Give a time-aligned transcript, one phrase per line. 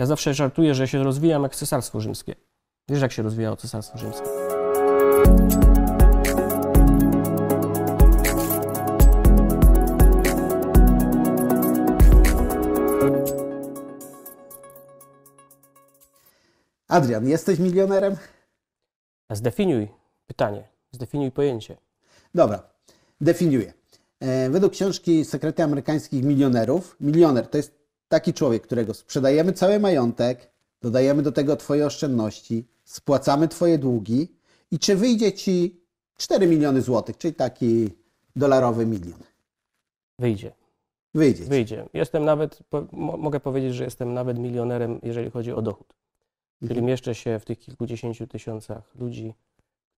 [0.00, 2.34] Ja zawsze żartuję, że się rozwijam jak cesarstwo rzymskie.
[2.88, 4.26] Wiesz, jak się rozwijało cesarstwo rzymskie?
[16.88, 18.16] Adrian, jesteś milionerem?
[19.30, 19.88] Zdefiniuj
[20.26, 21.76] pytanie, zdefiniuj pojęcie.
[22.34, 22.62] Dobra,
[23.20, 23.72] definiuję.
[24.20, 27.79] E, według książki Sekrety amerykańskich milionerów, milioner to jest
[28.10, 30.50] taki człowiek, którego sprzedajemy cały majątek,
[30.82, 34.28] dodajemy do tego Twoje oszczędności, spłacamy Twoje długi
[34.70, 35.80] i czy wyjdzie Ci
[36.16, 37.90] 4 miliony złotych, czyli taki
[38.36, 39.20] dolarowy milion?
[40.18, 40.52] Wyjdzie.
[41.14, 41.44] Wyjdzie.
[41.44, 41.50] ci.
[41.50, 41.88] Wyjdzie.
[41.94, 45.86] Jestem nawet, po, mo, mogę powiedzieć, że jestem nawet milionerem, jeżeli chodzi o dochód.
[46.58, 46.86] Czyli Mhm.
[46.86, 49.34] mieszczę się w tych kilkudziesięciu tysiącach ludzi,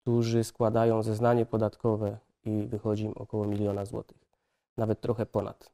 [0.02, 4.18] którzy składają zeznanie podatkowe i wychodzi im około miliona złotych.
[4.78, 5.72] Nawet trochę ponad.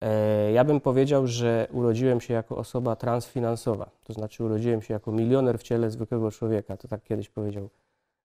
[0.00, 3.90] E, Ja bym powiedział, że urodziłem się jako osoba transfinansowa.
[4.04, 6.76] To znaczy urodziłem się jako milioner w ciele zwykłego człowieka.
[6.76, 7.70] To tak kiedyś powiedział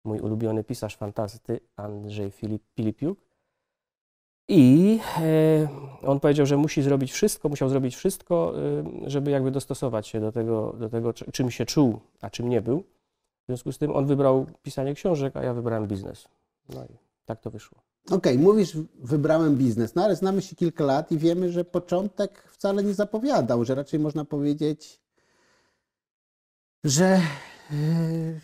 [0.03, 3.19] mój ulubiony pisarz fantasty Andrzej Filip, Filipiuk.
[4.47, 5.67] I e,
[6.07, 8.53] on powiedział, że musi zrobić wszystko, musiał zrobić wszystko,
[9.05, 12.49] e, żeby jakby dostosować się do tego, do tego, czy- czym się czuł, a czym
[12.49, 12.79] nie był.
[13.43, 16.27] W związku z tym on wybrał pisanie książek, a ja wybrałem biznes.
[16.69, 17.77] No i tak to wyszło.
[18.11, 22.83] Okej, mówisz, wybrałem biznes, no ale znamy się kilka lat i wiemy, że początek wcale
[22.83, 25.01] nie zapowiadał, że raczej można powiedzieć,
[26.83, 27.21] że
[27.71, 28.39] yy,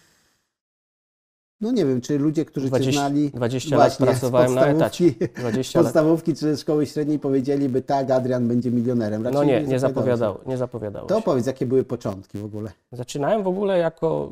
[1.61, 5.05] no nie wiem, czy ludzie, którzy cię 20 znali 20 lat właśnie pracowałem na etacie.
[5.05, 5.85] podstawówki, 20 lat.
[5.85, 9.23] podstawówki czy szkoły średniej powiedzieliby tak, Adrian będzie milionerem.
[9.23, 11.07] Raczej No nie, nie zapowiadało zapowiadało, nie zapowiadało.
[11.07, 11.21] To się.
[11.23, 12.71] powiedz, jakie były początki w ogóle?
[12.91, 14.31] Zaczynałem w ogóle jako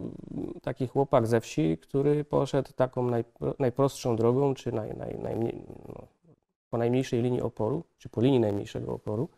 [0.62, 6.08] taki chłopak ze wsi, który poszedł taką najpro, najprostszą drogą, czy naj, naj, najmniej, no,
[6.70, 9.30] po najmniejszej linii oporu, czy po linii najmniejszego oporu.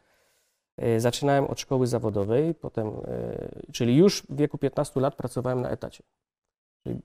[0.78, 5.70] E, Zaczynałem od szkoły zawodowej, potem, e, czyli już w wieku 15 lat pracowałem na
[5.70, 6.04] etacie.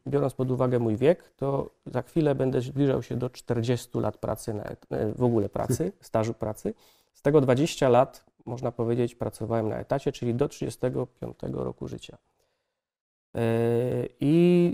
[0.07, 4.55] Biorąc pod uwagę mój wiek, to za chwilę będę zbliżał się do 40 lat pracy,
[4.55, 6.75] na, e, w ogóle pracy, stażu pracy.
[7.15, 12.19] Z tego 20 lat, można powiedzieć, pracowałem na etacie, czyli do 35 roku życia.
[13.35, 13.41] E,
[14.21, 14.73] I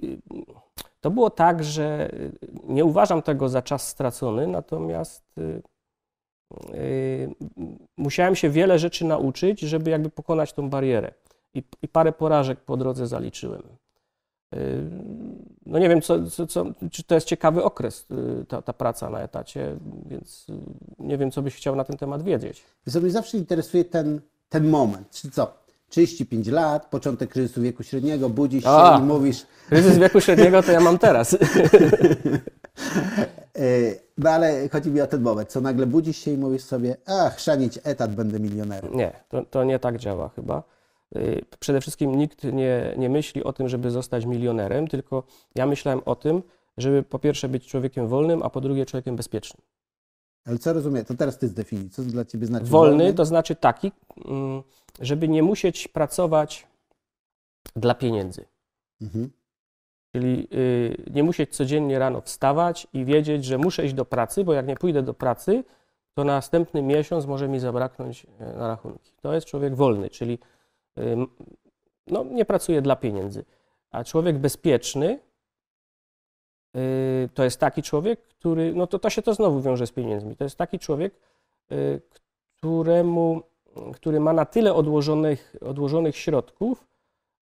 [1.01, 2.11] to było tak, że
[2.65, 5.25] nie uważam tego za czas stracony, natomiast
[7.97, 11.15] musiałem się wiele rzeczy nauczyć, żeby jakby pokonać tą barierę.
[11.55, 13.63] I, i parę porażek po drodze zaliczyłem.
[14.55, 14.83] Y,
[15.67, 18.07] No nie wiem, co, co, co, czy to jest ciekawy okres,
[18.43, 19.77] y, ta, ta praca na etacie,
[20.07, 20.53] więc y,
[20.99, 22.65] nie wiem, co byś chciał na ten temat wiedzieć.
[22.89, 25.63] Co, mnie zawsze interesuje ten, ten moment, czy co?
[25.89, 28.99] 35 lat, początek kryzysu wieku średniego, budzisz się A.
[28.99, 31.33] i mówisz, Kryzys wieku średniego to ja mam teraz.
[31.33, 31.39] Yy,
[34.19, 37.37] No ale chodzi mi o ten moment, co nagle budzisz się i mówisz sobie, ach,
[37.37, 38.97] chrzanić etat, będę milionerem.
[38.97, 40.63] Nie, to, to nie tak działa chyba.
[41.17, 45.23] Y, Przede wszystkim nikt nie, nie myśli o tym, żeby zostać milionerem, tylko
[45.55, 46.43] ja myślałem o tym,
[46.77, 49.63] żeby po pierwsze być człowiekiem wolnym, a po drugie człowiekiem bezpiecznym.
[50.47, 53.93] Ale co rozumiem, to teraz ty zdefiniuj, co dla ciebie znaczy Wolny to znaczy taki,
[54.25, 54.63] mm,
[55.01, 56.67] żeby nie musieć pracować
[57.77, 58.45] dla pieniędzy.
[59.01, 59.31] Mhm.
[60.13, 64.53] Czyli y, nie musieć codziennie rano wstawać i wiedzieć, że muszę iść do pracy, bo
[64.53, 65.65] jak nie pójdę do pracy,
[66.15, 69.13] to następny miesiąc może mi zabraknąć e, na rachunki.
[69.23, 70.39] To jest człowiek wolny, czyli
[72.07, 73.45] no, nie pracuje dla pieniędzy.
[73.91, 75.19] A człowiek bezpieczny
[76.77, 80.37] y, to jest taki człowiek, który, no to, to się to znowu wiąże z pieniędzmi.
[80.37, 81.15] To jest taki człowiek,
[81.73, 82.01] y,
[82.57, 83.43] któremu,
[83.95, 86.87] który ma na tyle odłożonych, odłożonych środków,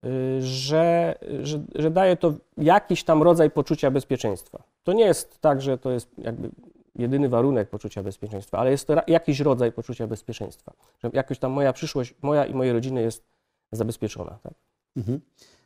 [0.05, 4.62] y, że, że, że daje to jakiś tam rodzaj poczucia bezpieczeństwa.
[4.85, 6.51] To nie jest tak, że to jest jakby
[6.95, 10.73] jedyny warunek poczucia bezpieczeństwa, ale jest to jakiś rodzaj poczucia bezpieczeństwa.
[10.99, 13.36] Że jakoś tam moja przyszłość, moja i mojej rodziny jest
[13.72, 14.38] zabezpieczona.
[14.43, 14.54] Tak?
[14.97, 15.21] Mhm.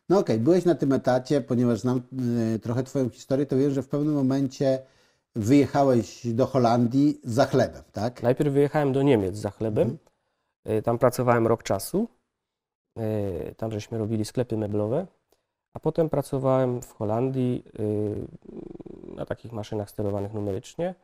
[0.09, 2.03] No okej, byłeś na tym etacie, ponieważ znam
[2.55, 4.83] y, trochę twoją historię, to wiem, że w pewnym momencie
[5.37, 8.23] wyjechałeś do Holandii za chlebem, tak?
[8.23, 9.99] Najpierw wyjechałem do Niemiec za chlebem.
[10.69, 12.09] Y, Tam pracowałem rok czasu.
[12.99, 15.07] Y, Tam żeśmy robili sklepy meblowe.
[15.75, 17.65] A potem pracowałem w Holandii
[19.17, 20.95] na takich maszynach sterowanych numerycznie.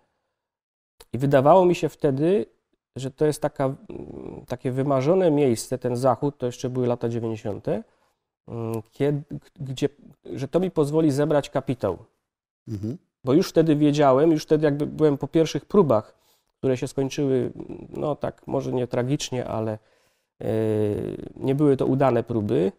[1.13, 2.47] I wydawało mi się wtedy,
[2.97, 3.75] że to jest taka,
[4.49, 9.23] takie wymarzone miejsce, ten zachód, to jeszcze były lata 90., mm, kiedy,
[9.61, 9.89] gdzie,
[10.25, 11.99] że to mi pozwoli zebrać kapitał.
[12.69, 12.99] Mhm.
[13.25, 16.15] Bo już wtedy wiedziałem, już wtedy jakby byłem po pierwszych próbach,
[16.59, 17.53] które się skończyły,
[17.97, 19.79] no tak, może nie tragicznie, ale
[20.41, 20.47] e,
[21.37, 22.73] nie były to udane próby.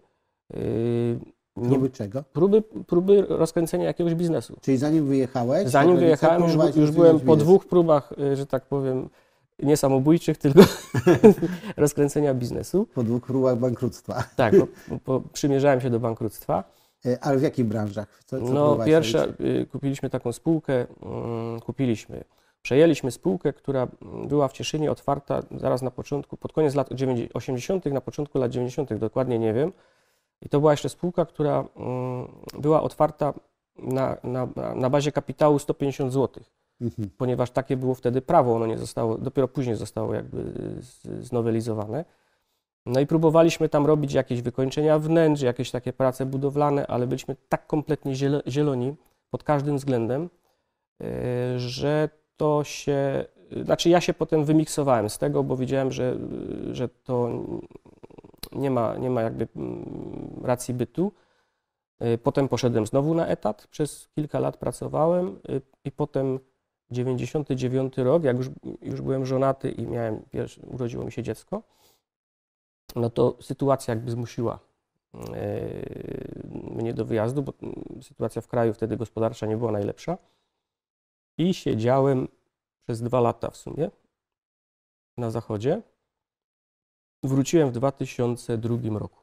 [1.57, 2.23] Nie, Próby czego?
[2.33, 4.57] próby, próby rozkręcenia jakiegoś biznesu.
[4.61, 7.43] Czyli zanim wyjechałeś, Zanim wyjechałem, już, już byłem po biznes.
[7.43, 9.09] dwóch próbach, e, że tak powiem,
[9.59, 10.61] nie samobójczych, tylko
[11.77, 12.87] rozkręcenia biznesu.
[12.93, 14.23] Po dwóch próbach bankructwa.
[14.35, 14.67] Tak, bo,
[15.05, 16.63] bo przymierzałem się do bankructwa.
[17.05, 18.23] E, ale w jakich branżach?
[18.25, 20.87] Co, co no, pierwsza, y, kupiliśmy taką spółkę, y,
[21.65, 22.23] kupiliśmy,
[22.61, 23.87] przejęliśmy spółkę, która
[24.27, 26.89] była w Cieszynie otwarta zaraz na początku, pod koniec lat
[27.33, 29.71] 80., na początku lat 90., dokładnie nie wiem.
[30.41, 31.65] I to była jeszcze spółka, która
[32.57, 33.33] y, była otwarta
[33.77, 36.43] na, na, na bazie kapitału 150 zł,
[36.81, 37.09] mhm.
[37.17, 40.53] ponieważ takie było wtedy prawo, ono nie zostało, dopiero później zostało jakby
[41.21, 42.05] znowelizowane.
[42.85, 47.67] No i próbowaliśmy tam robić jakieś wykończenia wnętrz, jakieś takie prace budowlane, ale byliśmy tak
[47.67, 48.15] kompletnie
[48.47, 48.95] zieloni
[49.29, 50.29] pod każdym względem,
[51.01, 53.25] e, że to się,
[53.63, 56.17] znaczy ja się potem wymiksowałem z tego, bo widziałem, że,
[56.71, 57.29] że to
[58.51, 61.11] nie ma, nie ma jakby mm, racji bytu.
[61.99, 66.39] E, potem poszedłem znowu na etat, przez kilka lat pracowałem e, i potem
[66.91, 68.49] 99 rok, jak już,
[68.81, 71.63] już byłem żonaty i miałem, pierwszy, urodziło mi się dziecko,
[72.95, 74.59] no to sytuacja jakby zmusiła
[75.13, 75.59] e,
[76.75, 77.53] mnie do wyjazdu, bo
[78.01, 80.17] sytuacja w kraju wtedy gospodarcza nie była najlepsza.
[81.37, 82.27] I siedziałem
[82.83, 83.91] przez dwa lata w sumie
[85.17, 85.81] na zachodzie.
[87.23, 89.19] Wróciłem w 2002 roku.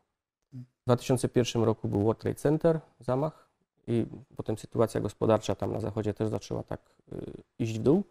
[0.52, 3.44] W 2001 roku był World Trade Center, zamach
[3.86, 6.81] i potem sytuacja gospodarcza tam na zachodzie też zaczęła tak
[7.12, 7.16] e,
[7.58, 8.04] iść w dół.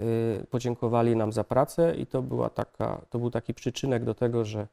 [0.00, 4.44] Y, podziękowali nam za pracę i to, była taka, to był taki przyczynek do tego,
[4.44, 4.66] że,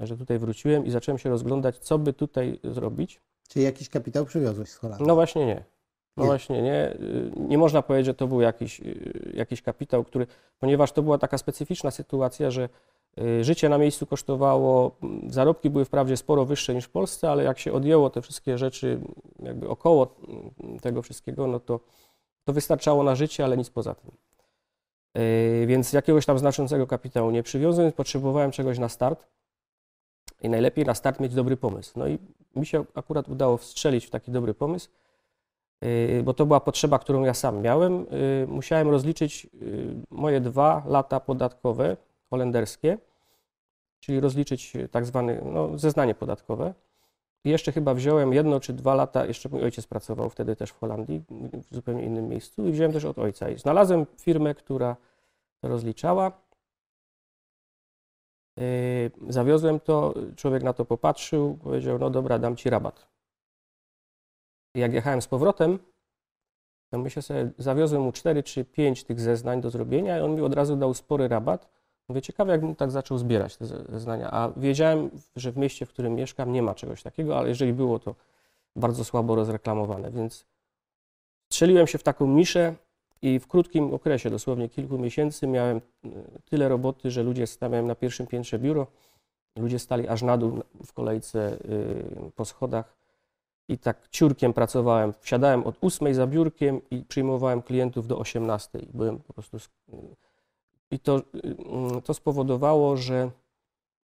[0.00, 3.20] że tutaj wróciłem i zacząłem się rozglądać, co by tutaj zrobić.
[3.48, 5.06] Czy jakiś kapitał przywiozłeś z Holandii?
[5.06, 5.64] No właśnie nie.
[6.16, 6.26] No nie.
[6.26, 6.92] właśnie nie.
[6.92, 10.26] Y, nie można powiedzieć, że to był jakiś, y, jakiś kapitał, który,
[10.58, 12.68] ponieważ to była taka specyficzna sytuacja, że
[13.40, 14.96] życie na miejscu kosztowało,
[15.26, 19.00] zarobki były wprawdzie sporo wyższe niż w Polsce, ale jak się odjęło te wszystkie rzeczy
[19.38, 20.14] jakby około
[20.82, 21.80] tego wszystkiego, no to,
[22.44, 24.10] to wystarczało na życie, ale nic poza tym.
[25.14, 29.26] Yy, więc jakiegoś tam znaczącego kapitału nie przywiozłem, potrzebowałem czegoś na start
[30.42, 31.92] i najlepiej na start mieć dobry pomysł.
[31.98, 32.18] No i
[32.56, 34.88] mi się akurat udało wstrzelić w taki dobry pomysł,
[35.82, 38.06] yy, bo to była potrzeba, którą ja sam miałem.
[38.46, 39.46] Musiałem rozliczyć
[40.10, 41.96] moje dwa lata podatkowe
[42.30, 42.98] holenderskie,
[44.00, 46.74] czyli rozliczyć tak zwane no, zeznanie podatkowe.
[47.44, 50.78] I jeszcze chyba wziąłem jedno czy dwa lata, jeszcze mój ojciec pracował wtedy też w
[50.78, 51.22] Holandii,
[51.70, 53.50] w zupełnie innym miejscu i wziąłem też od ojca.
[53.50, 54.96] I znalazłem firmę, która
[55.60, 56.32] to rozliczała.
[58.56, 63.06] Yy, zawiozłem to, człowiek na to popatrzył, powiedział, no dobra, dam ci rabat.
[64.74, 65.78] I jak jechałem z powrotem,
[66.90, 70.40] to myślę sobie, zawiozłem mu 4 czy 5 tych zeznań do zrobienia i on mi
[70.40, 71.75] od razu dał spory rabat.
[72.08, 74.30] Mówię, ciekawe, jakbym tak zaczął zbierać te zeznania.
[74.30, 77.98] A wiedziałem, że w mieście, w którym mieszkam, nie ma czegoś takiego, ale jeżeli było,
[77.98, 78.14] to
[78.76, 80.10] bardzo słabo rozreklamowane.
[80.10, 80.46] Więc
[81.52, 82.74] strzeliłem się w taką niszę
[83.22, 86.08] i w krótkim okresie, dosłownie kilku miesięcy, miałem e,
[86.44, 88.86] tyle roboty, że ludzie stawiałem na pierwszym piętrze biuro.
[89.56, 91.58] Ludzie stali aż na dół w kolejce e,
[92.34, 92.96] po schodach
[93.68, 95.12] i tak ciurkiem pracowałem.
[95.20, 98.78] Wsiadałem od 8 za biurkiem i przyjmowałem klientów do 18.
[98.94, 99.58] Byłem po prostu
[100.90, 103.30] i to, mm, to spowodowało, że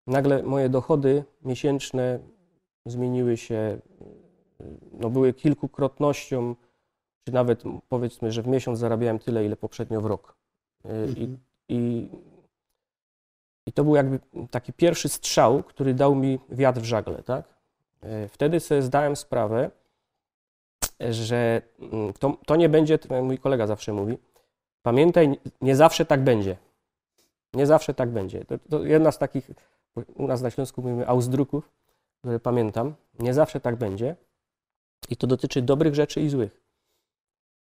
[0.06, 2.18] nagle moje dochody miesięczne
[2.86, 3.78] zmieniły się,
[4.92, 6.54] no były kilkukrotnością,
[7.24, 10.36] czy nawet powiedzmy, że w miesiąc zarabiałem tyle, ile poprzednio w rok.
[10.84, 11.16] Mhm.
[11.16, 11.36] I,
[11.68, 12.08] i,
[13.66, 17.60] I to był jakby taki pierwszy strzał, który dał mi wiatr w żagle, tak?
[18.28, 19.70] Wtedy sobie zdałem sprawę,
[21.10, 24.18] że mm, to, to nie będzie, mój kolega zawsze mówi,
[24.82, 26.56] pamiętaj, nie zawsze tak będzie.
[27.54, 28.45] Nie zawsze tak będzie.
[28.45, 29.50] To, to jedna z takich,
[30.14, 31.71] u nas na Śląsku mówimy ausdruków,
[32.19, 32.95] które pamiętam.
[33.19, 34.16] Nie zawsze tak będzie.
[35.09, 36.61] I to dotyczy dobrych rzeczy i złych.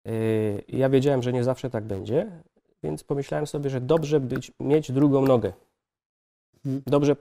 [0.06, 2.32] Yy, ja wiedziałem, że nie zawsze tak będzie,
[2.84, 5.54] więc pomyślałem sobie, że dobrze być, mieć drugą nogę.
[6.63, 6.82] Hmm.
[6.86, 7.15] Dobrze.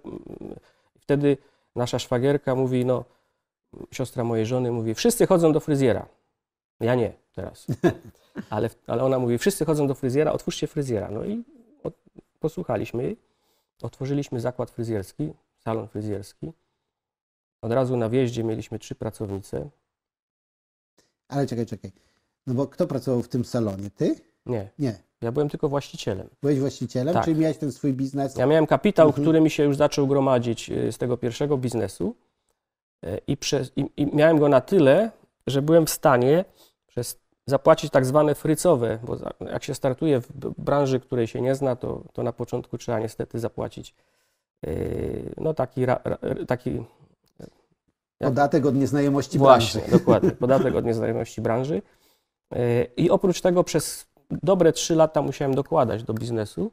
[1.00, 1.36] Wtedy
[1.76, 3.04] nasza szwagierka mówi, no,
[3.92, 6.06] siostra mojej żony mówi, wszyscy chodzą do fryzjera.
[6.80, 7.66] Ja nie teraz.
[8.50, 11.10] Ale, ale ona mówi, wszyscy chodzą do fryzjera, otwórzcie fryzjera.
[11.10, 11.44] No i
[12.44, 13.16] posłuchaliśmy jej,
[13.82, 16.52] otworzyliśmy zakład fryzjerski, salon fryzjerski.
[17.62, 19.70] Od razu na wjeździe mieliśmy trzy pracownice.
[21.28, 21.92] Ale czekaj, czekaj.
[22.46, 23.90] No bo kto pracował w tym salonie?
[23.90, 24.14] Ty?
[24.46, 24.70] Nie.
[24.78, 24.94] Nie.
[25.20, 26.28] Ja byłem tylko właścicielem.
[26.42, 27.24] Byłeś właścicielem, tak.
[27.24, 28.36] czyli miałeś ten swój biznes?
[28.36, 29.24] Ja miałem kapitał, mhm.
[29.24, 32.16] który mi się już zaczął gromadzić y, z tego pierwszego biznesu
[33.04, 35.10] y, i, przez, i, i miałem go na tyle,
[35.46, 36.44] że byłem w stanie
[36.86, 41.76] przez zapłacić tak zwane frycowe, bo jak się startuje w branży, której się nie zna,
[41.76, 43.94] to, to na początku trzeba niestety zapłacić
[44.62, 45.80] yy, no taki,
[46.46, 46.84] taki
[48.18, 49.98] Podatek od nieznajomości Właśnie, branży.
[49.98, 50.30] dokładnie.
[50.30, 51.82] Podatek od nieznajomości branży.
[52.52, 52.58] Yy,
[52.96, 56.70] I oprócz tego przez dobre trzy lata musiałem dokładać do biznesu,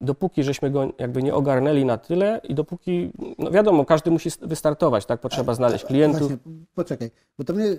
[0.00, 5.06] dopóki żeśmy go jakby nie ogarnęli na tyle i dopóki, no wiadomo, każdy musi wystartować,
[5.06, 5.20] tak?
[5.20, 6.28] Potrzeba znaleźć klientów.
[6.28, 6.38] Właśnie,
[6.74, 7.78] poczekaj, bo to mnie, y,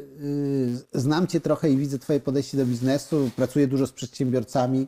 [0.93, 4.87] znam Cię trochę i widzę Twoje podejście do biznesu, pracuję dużo z przedsiębiorcami.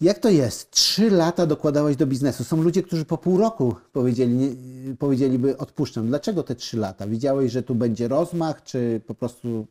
[0.00, 0.70] Jak to jest?
[0.70, 2.44] Trzy lata dokładałeś do biznesu.
[2.44, 6.06] Są ludzie, którzy po pół roku powiedzieli, nie, powiedzieliby odpuszczam.
[6.06, 7.06] Dlaczego te trzy lata?
[7.06, 9.66] Widziałeś, że tu będzie rozmach, czy po prostu...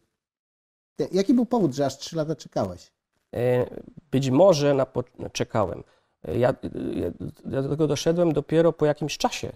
[1.11, 2.91] Jaki był powód, że aż trzy lata czekałeś?
[3.35, 3.65] E,
[4.11, 5.03] być może na po...
[5.31, 5.83] czekałem.
[6.23, 7.11] Ja, ja,
[7.51, 9.51] ja do tego doszedłem dopiero po jakimś czasie.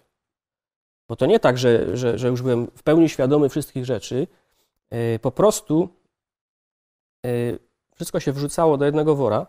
[1.10, 4.27] Bo to nie tak, że, że, że już byłem w pełni świadomy wszystkich rzeczy.
[4.89, 5.89] E, po prostu
[7.25, 7.30] e,
[7.96, 9.48] wszystko się wrzucało do jednego wora.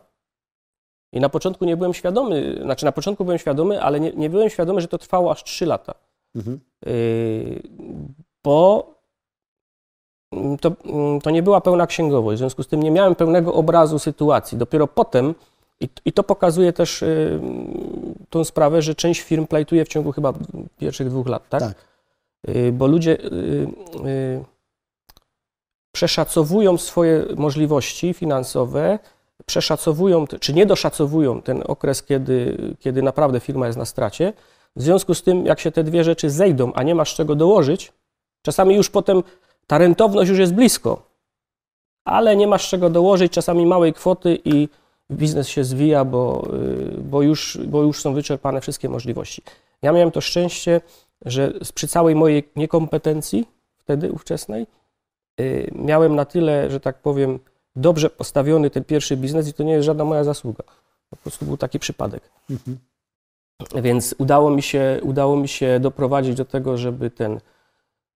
[1.12, 4.50] I na początku nie byłem świadomy, znaczy na początku byłem świadomy, ale nie, nie byłem
[4.50, 5.94] świadomy, że to trwało aż 3 lata.
[6.34, 6.60] Mhm.
[6.86, 7.62] Yy,
[8.44, 8.92] bo
[10.60, 10.72] to,
[11.22, 14.58] to nie była pełna księgowość, w związku z tym nie miałem pełnego obrazu sytuacji.
[14.58, 15.34] Dopiero potem,
[15.82, 17.40] i, i to pokazuje też yy,
[18.30, 20.32] tą sprawę, że część firm plajtuje w ciągu chyba
[20.78, 21.60] pierwszych dwóch lat, tak?
[21.60, 21.74] tak.
[22.48, 23.18] Yy, bo ludzie
[25.92, 28.98] przeszacowują swoje możliwości finansowe,
[29.46, 34.32] przeszacowują, czy nie doszacowują ten okres, kiedy, kiedy naprawdę firma jest na stracie.
[34.76, 37.92] W związku z tym, jak się te dwie rzeczy zejdą, a nie masz czego dołożyć,
[38.42, 39.22] czasami już potem
[39.66, 41.02] ta rentowność już jest blisko,
[42.04, 44.68] ale nie masz czego dołożyć, czasami małej kwoty i
[45.12, 49.42] biznes się zwija, bo, y, bo, już, bo już są wyczerpane wszystkie możliwości.
[49.82, 50.80] Ja miałem to szczęście,
[51.24, 54.66] że przy całej mojej niekompetencji wtedy ówczesnej
[55.40, 57.38] y, miałem na tyle, że tak powiem,
[57.76, 60.64] dobrze postawiony ten pierwszy biznes i to nie jest żadna moja zasługa.
[61.10, 62.30] Po prostu był taki przypadek.
[62.50, 62.78] Mhm.
[63.82, 67.40] Więc udało mi, się, udało mi się doprowadzić do tego, żeby ten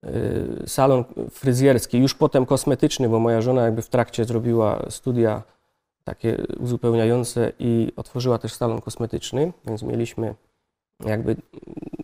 [0.05, 5.43] y, salon fryzjerski, już potem kosmetyczny, bo moja żona jakby w trakcie zrobiła studia
[6.07, 10.35] takie uzupełniające i otworzyła też salon kosmetyczny, więc mieliśmy
[11.05, 11.37] jakby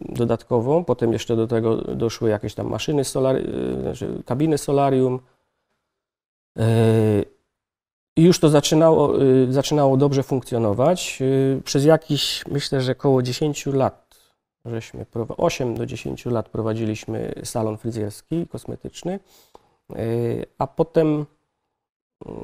[0.00, 0.84] dodatkową.
[0.84, 5.20] Potem jeszcze do tego doszły jakieś tam maszyny, solari, y, znaczy kabiny solarium.
[6.58, 7.24] Y,
[8.16, 11.18] i już to zaczynało, y, zaczynało dobrze funkcjonować.
[11.64, 14.16] Przez jakiś, myślę, że około 10 lat,
[14.64, 15.06] żeśmy,
[15.36, 19.20] 8 do 10 lat prowadziliśmy salon fryzjerski, kosmetyczny,
[20.58, 21.26] a potem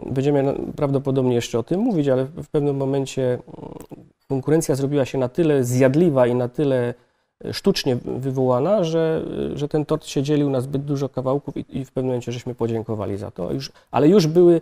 [0.06, 3.38] będziemy prawdopodobnie jeszcze o tym mówić, ale w pewnym momencie
[4.28, 6.94] konkurencja zrobiła się na tyle zjadliwa i na tyle
[7.52, 11.92] sztucznie wywołana, że, że ten tort się dzielił na zbyt dużo kawałków i, i w
[11.92, 13.52] pewnym momencie żeśmy podziękowali za to.
[13.52, 14.60] Już, ale już były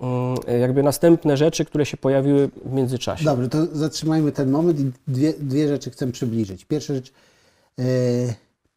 [0.00, 3.24] Mm, jakby następne rzeczy, które się pojawiły w międzyczasie.
[3.24, 6.64] Dobrze, to zatrzymajmy ten moment i dwie, dwie rzeczy chcę przybliżyć.
[6.64, 7.12] Pierwsza rzecz,
[7.78, 7.82] e,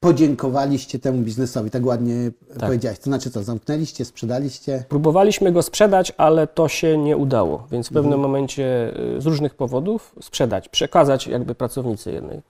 [0.03, 2.59] podziękowaliście temu biznesowi, tak ładnie tak.
[2.59, 2.99] powiedziałeś.
[2.99, 4.83] To znaczy co, zamknęliście, sprzedaliście?
[4.89, 8.21] Próbowaliśmy go sprzedać, ale to się nie udało, więc w pewnym mhm.
[8.21, 12.41] momencie e, z różnych powodów sprzedać, przekazać jakby pracownicy jednej.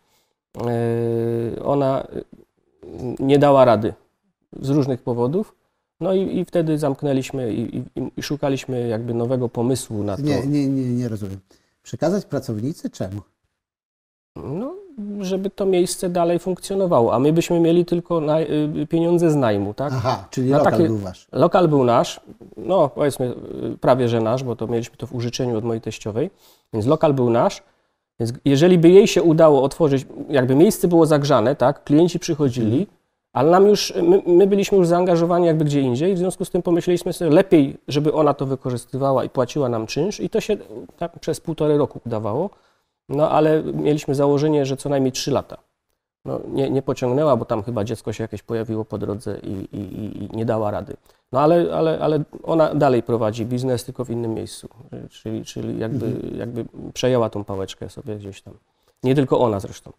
[0.58, 2.08] E, ona
[3.20, 3.94] nie dała rady
[4.62, 5.56] z różnych powodów.
[6.00, 7.84] No i, i wtedy zamknęliśmy i, i,
[8.18, 10.22] i, szukaliśmy jakby nowego pomysłu na to.
[10.22, 11.40] Nie, nie, nie, nie rozumiem.
[11.84, 13.22] Przekazać pracownicy czemu?
[14.36, 14.63] No,
[15.20, 19.74] żeby to miejsce dalej funkcjonowało, a my byśmy mieli tylko na, y, pieniądze z najmu,
[19.74, 19.94] tak?
[19.96, 21.28] Aha, czyli na lokal takie, był wasz.
[21.32, 22.20] Lokal był nasz,
[22.58, 23.34] no powiedzmy
[23.74, 26.30] y, prawie, że nasz, bo to mieliśmy to w użyczeniu od mojej teściowej,
[26.74, 27.64] więc lokal był nasz,
[28.20, 33.04] więc jeżeli by jej się udało otworzyć, jakby miejsce było zagrzane, tak, klienci przychodzili, mhm
[33.34, 36.62] ale nam już, my, my, byliśmy już zaangażowani jakby gdzie indziej, w związku z tym
[36.62, 40.58] pomyśleliśmy sobie, lepiej, żeby ona to wykorzystywała i płaciła nam czynsz i to się
[40.98, 42.50] tak przez półtorej roku udawało,
[43.16, 45.58] no ale mieliśmy założenie, że co najmniej trzy lata.
[46.26, 50.24] No, nie, nie pociągnęła, bo tam chyba dziecko się jakieś pojawiło po drodze i, i,
[50.24, 50.98] i nie dała rady.
[51.32, 54.70] No ale, ale, ale ona dalej prowadzi biznes, tylko w innym miejscu,
[55.10, 56.38] czyli, czyli jakby, mhm.
[56.38, 58.54] jakby przejęła tą pałeczkę sobie gdzieś tam.
[59.04, 59.92] Nie tylko ona zresztą.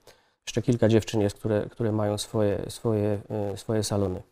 [0.46, 4.22] Jeszcze kilka dziewczyn jest, które, które mają swoje, swoje, e, swoje salony.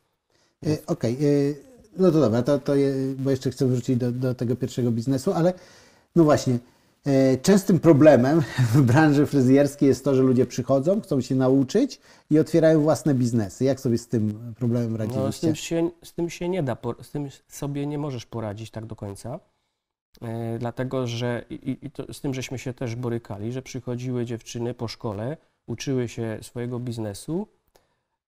[0.67, 1.57] E, okej, okay.
[1.97, 5.33] no to dobra, to, to je, bo jeszcze chcę wrócić do, do tego pierwszego biznesu,
[5.33, 5.53] ale
[6.17, 6.59] no właśnie, e,
[7.43, 8.41] częstym problemem
[8.75, 13.65] w branży fryzjerskiej jest to, że ludzie przychodzą, chcą się nauczyć i otwierają własne biznesy.
[13.65, 15.27] Jak sobie z tym problemem radziliście?
[15.27, 18.71] No, z, tym się, z tym się nie da, z tym sobie nie możesz poradzić
[18.71, 19.41] tak do końca.
[20.59, 24.89] dlatego, że i, i to, z tym żeśmy się też borykali, że przychodziły dziewczyny po
[24.89, 27.49] szkole, uczyły się swojego biznesu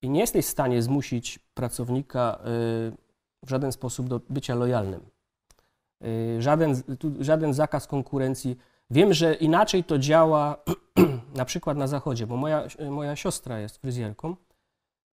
[0.03, 2.43] i nie jesteś w stanie zmusić pracownika y,
[3.43, 5.14] w żaden sposób do bycia lojalnym.
[6.05, 6.83] Y, żaden,
[7.21, 8.57] żaden zakaz konkurencji.
[8.91, 10.65] Wiem, że inaczej to działa
[11.37, 14.37] na przykład na zachodzie, bo moja, moja siostra jest fryzjerką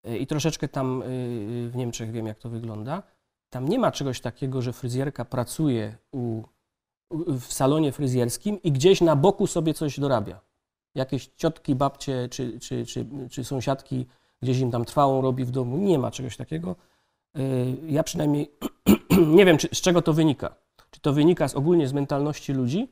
[0.08, 1.02] y, i troszeczkę tam
[1.68, 3.02] w Niemczech wiem, jak to wygląda.
[3.50, 6.42] Tam nie ma czegoś takiego, że fryzjerka pracuje u,
[7.12, 10.40] w salonie fryzjerskim i gdzieś na boku sobie coś dorabia.
[10.94, 14.06] Jakieś ciotki, babcie czy, czy, czy, czy sąsiadki
[14.42, 15.76] gdzieś im tam trwałą robi w domu.
[15.78, 16.76] Nie ma czegoś takiego.
[17.38, 18.50] Y, ja przynajmniej
[19.36, 20.54] nie wiem, czy, z czego to wynika.
[20.92, 22.88] Czy to wynika z, ogólnie z mentalności ludzi,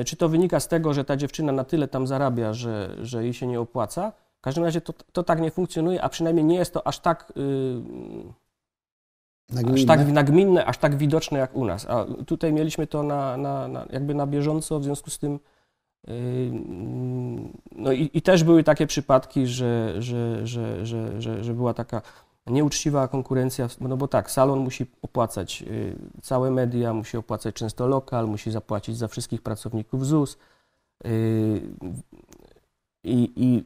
[0.00, 3.24] y, czy to wynika z tego, że ta dziewczyna na tyle tam zarabia, że, że
[3.24, 4.12] jej się nie opłaca.
[4.38, 7.32] W każdym razie to, to tak nie funkcjonuje, a przynajmniej nie jest to aż tak,
[7.36, 7.82] yy,
[9.74, 11.86] aż tak nagminne, aż tak widoczne jak u nas.
[11.88, 15.40] A tutaj mieliśmy to na, na, na jakby na bieżąco, w związku z tym
[16.06, 16.14] yy,
[17.72, 22.02] no i, i, też były takie przypadki, że, że, że, że, że, że była taka
[22.46, 28.26] nieuczciwa konkurencja, no bo tak, salon musi opłacać y, całe media, musi opłacać często lokal,
[28.28, 30.38] musi zapłacić za wszystkich pracowników ZUS
[31.06, 31.60] y,
[33.04, 33.64] i,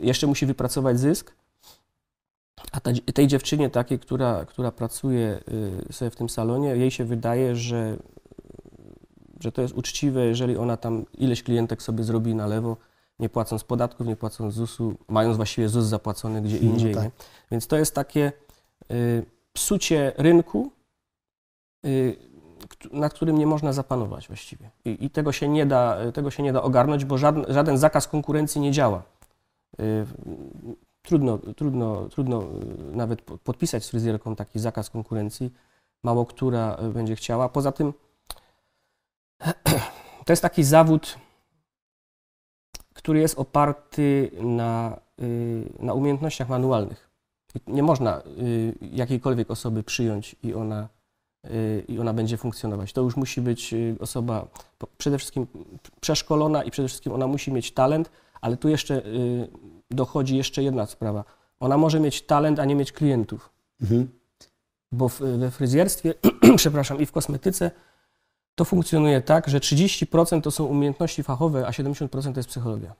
[0.00, 1.34] jeszcze musi wypracować zysk.
[2.72, 5.40] A ta, tej dziewczynie takiej, która, która pracuje
[5.88, 7.96] y, sobie w tym salonie, jej się wydaje, że,
[9.40, 12.76] że to jest uczciwe, jeżeli ona tam ileś klientek sobie zrobi na lewo,
[13.22, 16.94] nie płacąc podatków, nie płacąc ZUS-u, mając właściwie ZUS zapłacony gdzie no indziej.
[16.94, 17.10] No tak.
[17.50, 18.32] Więc to jest takie
[18.90, 20.70] y, psucie rynku,
[21.86, 22.16] y,
[22.92, 24.70] nad którym nie można zapanować właściwie.
[24.84, 28.08] I, I, tego, się nie da, tego się nie da ogarnąć, bo żaden, żaden zakaz
[28.08, 29.02] konkurencji nie działa.
[29.80, 30.06] Y,
[31.02, 35.52] trudno, trudno, trudno y, nawet podpisać z fryzjerką taki zakaz konkurencji.
[36.02, 37.48] Mało która będzie chciała.
[37.48, 37.92] Poza tym
[40.26, 41.18] to jest taki zawód,
[43.02, 45.00] który jest oparty na,
[45.78, 47.10] na umiejętnościach manualnych.
[47.66, 48.22] Nie można
[48.80, 50.88] jakiejkolwiek osoby przyjąć i ona
[51.50, 52.92] Y, i ona będzie funkcjonować.
[52.92, 54.46] To już musi być y, osoba
[54.98, 55.46] przede wszystkim
[56.00, 59.48] przeszkolona i przede wszystkim ona musi mieć talent, ale tu jeszcze y,
[59.90, 61.24] dochodzi jeszcze jedna sprawa.
[61.60, 63.50] Ona może mieć talent, a nie mieć klientów.
[63.80, 64.08] Mhm.
[64.92, 66.14] Bo w, we fryzjerstwie,
[66.56, 67.70] przepraszam, i w kosmetyce
[68.54, 72.94] to funkcjonuje tak, że 30% to są umiejętności fachowe, a 70% to jest psychologia.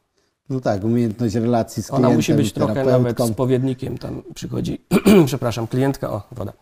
[0.48, 3.98] No tak, umiejętność relacji z klientem, Ona musi być trochę nawet spowiednikiem.
[3.98, 4.84] Tam przychodzi,
[5.26, 6.52] przepraszam, klientka, o, woda.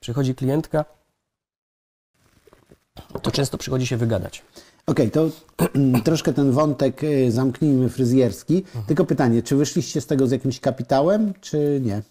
[0.00, 0.84] Przychodzi klientka,
[3.22, 4.42] to często przychodzi się wygadać.
[4.86, 5.30] Okej, okay, to
[6.04, 8.56] troszkę ten wątek y, zamknijmy fryzjerski.
[8.56, 8.84] Mhm.
[8.84, 12.02] Tylko pytanie, czy wyszliście z tego z jakimś kapitałem, czy nie?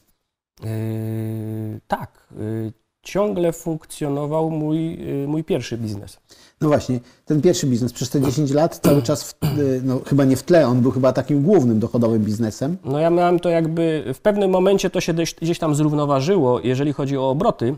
[0.64, 2.28] Yy, tak.
[2.40, 6.20] Yy, ciągle funkcjonował mój, yy, mój pierwszy biznes.
[6.62, 10.26] No właśnie, ten pierwszy biznes przez te 10 lat cały czas, w, y, no chyba
[10.26, 12.78] nie w tle, on był chyba takim głównym dochodowym biznesem.
[12.86, 16.94] No ja miałem to jakby, w pewnym momencie to się gdzieś, gdzieś tam zrównoważyło, jeżeli
[16.94, 17.76] chodzi o obroty,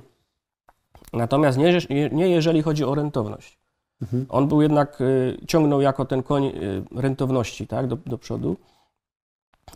[1.14, 1.80] Natomiast nie,
[2.12, 3.60] nie jeżeli chodzi o rentowność.
[4.02, 4.26] Mhm.
[4.30, 8.58] On był jednak, y, ciągnął jako ten koń y, rentowności tak, do, do przodu.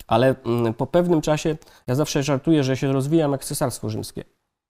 [0.08, 1.58] Ale mm, po pewnym czasie,
[1.88, 4.24] ja zawsze żartuję, że się rozwijam jak cesarstwo rzymskie.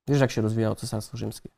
[0.08, 1.50] Wiesz, jak się rozwijało cesarstwo rzymskie?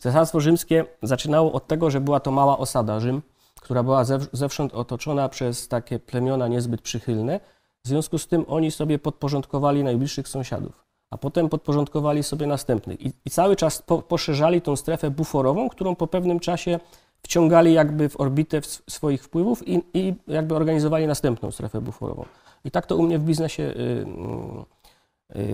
[0.00, 3.22] Cesarstwo rzymskie zaczynało od tego, że była to mała osada Rzym,
[3.60, 7.40] która była zewsząd otoczona przez takie plemiona niezbyt przychylne.
[7.84, 13.00] W związku z tym oni sobie podporządkowali najbliższych sąsiadów a potem podporządkowali sobie następnych.
[13.00, 16.80] I, i cały czas po, poszerzali tą strefę buforową, którą po pewnym czasie
[17.22, 22.24] wciągali jakby w orbitę w swoich wpływów i, i, jakby organizowali następną strefę buforową.
[22.64, 24.04] I tak to u mnie w biznesie y, y, y,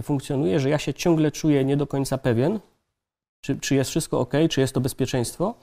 [0.03, 2.61] funkcjonuje, że ja się ciągle czuję nie do końca pewien,
[3.41, 5.55] czy, czy jest wszystko ok, czy jest to bezpieczeństwo.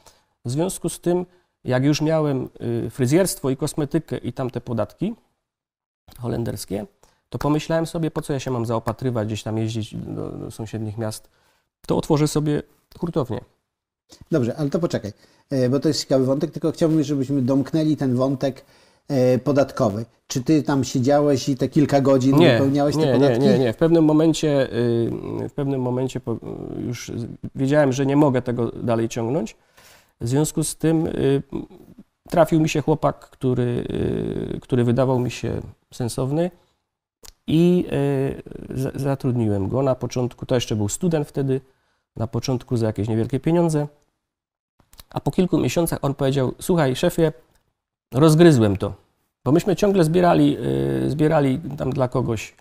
[0.45, 1.25] W związku z tym,
[1.63, 2.49] jak już miałem
[2.85, 5.15] y, fryzjerstwo i kosmetykę i tamte podatki
[6.17, 6.85] holenderskie,
[7.29, 10.97] to pomyślałem sobie, po co ja się mam zaopatrywać, gdzieś tam jeździć do, do sąsiednich
[10.97, 11.29] miast,
[11.87, 12.63] to otworzę sobie
[12.99, 13.41] hurtownię.
[14.31, 15.13] Dobrze, ale to poczekaj,
[15.49, 18.65] e, bo to jest ciekawy wątek, tylko chciałbym, żebyśmy domknęli ten wątek
[19.09, 20.05] e, podatkowy.
[20.27, 23.39] Czy ty tam siedziałeś i te kilka godzin nie, wypełniałeś nie, te podatki?
[23.39, 23.73] Nie, nie, nie.
[23.73, 26.21] W pewnym momencie, y, w pewnym momencie
[26.87, 27.11] już
[27.55, 29.55] wiedziałem, że nie mogę tego dalej ciągnąć.
[30.21, 31.41] W związku z tym y,
[32.29, 33.85] trafił mi się chłopak, który,
[34.53, 35.61] y, który wydawał mi się
[35.93, 36.51] sensowny
[37.47, 37.85] i
[38.95, 39.83] zatrudniłem go.
[39.83, 41.61] Na początku, to jeszcze był student wtedy,
[42.15, 43.87] na początku za jakieś niewielkie pieniądze.
[45.09, 47.31] A po kilku miesiącach on powiedział: Słuchaj, szefie,
[48.13, 48.93] rozgryzłem to.
[49.45, 50.57] Bo myśmy ciągle zbierali,
[51.05, 52.55] y, zbierali tam dla kogoś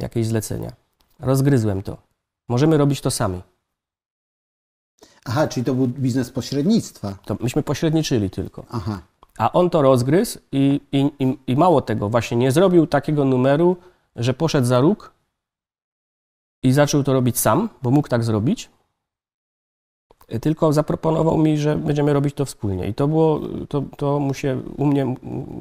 [0.00, 0.72] jakieś zlecenia.
[1.20, 1.96] Rozgryzłem to.
[2.48, 3.42] Możemy robić to sami.
[5.24, 7.16] Aha, czyli to był biznes pośrednictwa.
[7.24, 8.64] To myśmy pośredniczyli tylko.
[8.70, 9.02] Aha.
[9.38, 13.76] A on to rozgryzł i, i, i mało tego, właśnie nie zrobił takiego numeru,
[14.16, 15.12] że poszedł za róg
[16.62, 18.70] i zaczął to robić sam, bo mógł tak zrobić,
[20.40, 22.88] tylko zaproponował mi, że będziemy robić to wspólnie.
[22.88, 25.14] I to było, to, to mu się, u mnie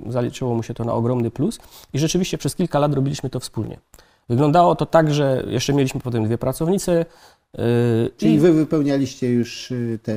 [0.09, 1.59] zaliczyło mu się to na ogromny plus.
[1.93, 3.77] I rzeczywiście przez kilka lat robiliśmy to wspólnie.
[4.29, 7.05] Wyglądało to tak, że jeszcze mieliśmy potem dwie pracownice,
[7.57, 10.15] Yy, Czyli i- wy wypełnialiście już y, te...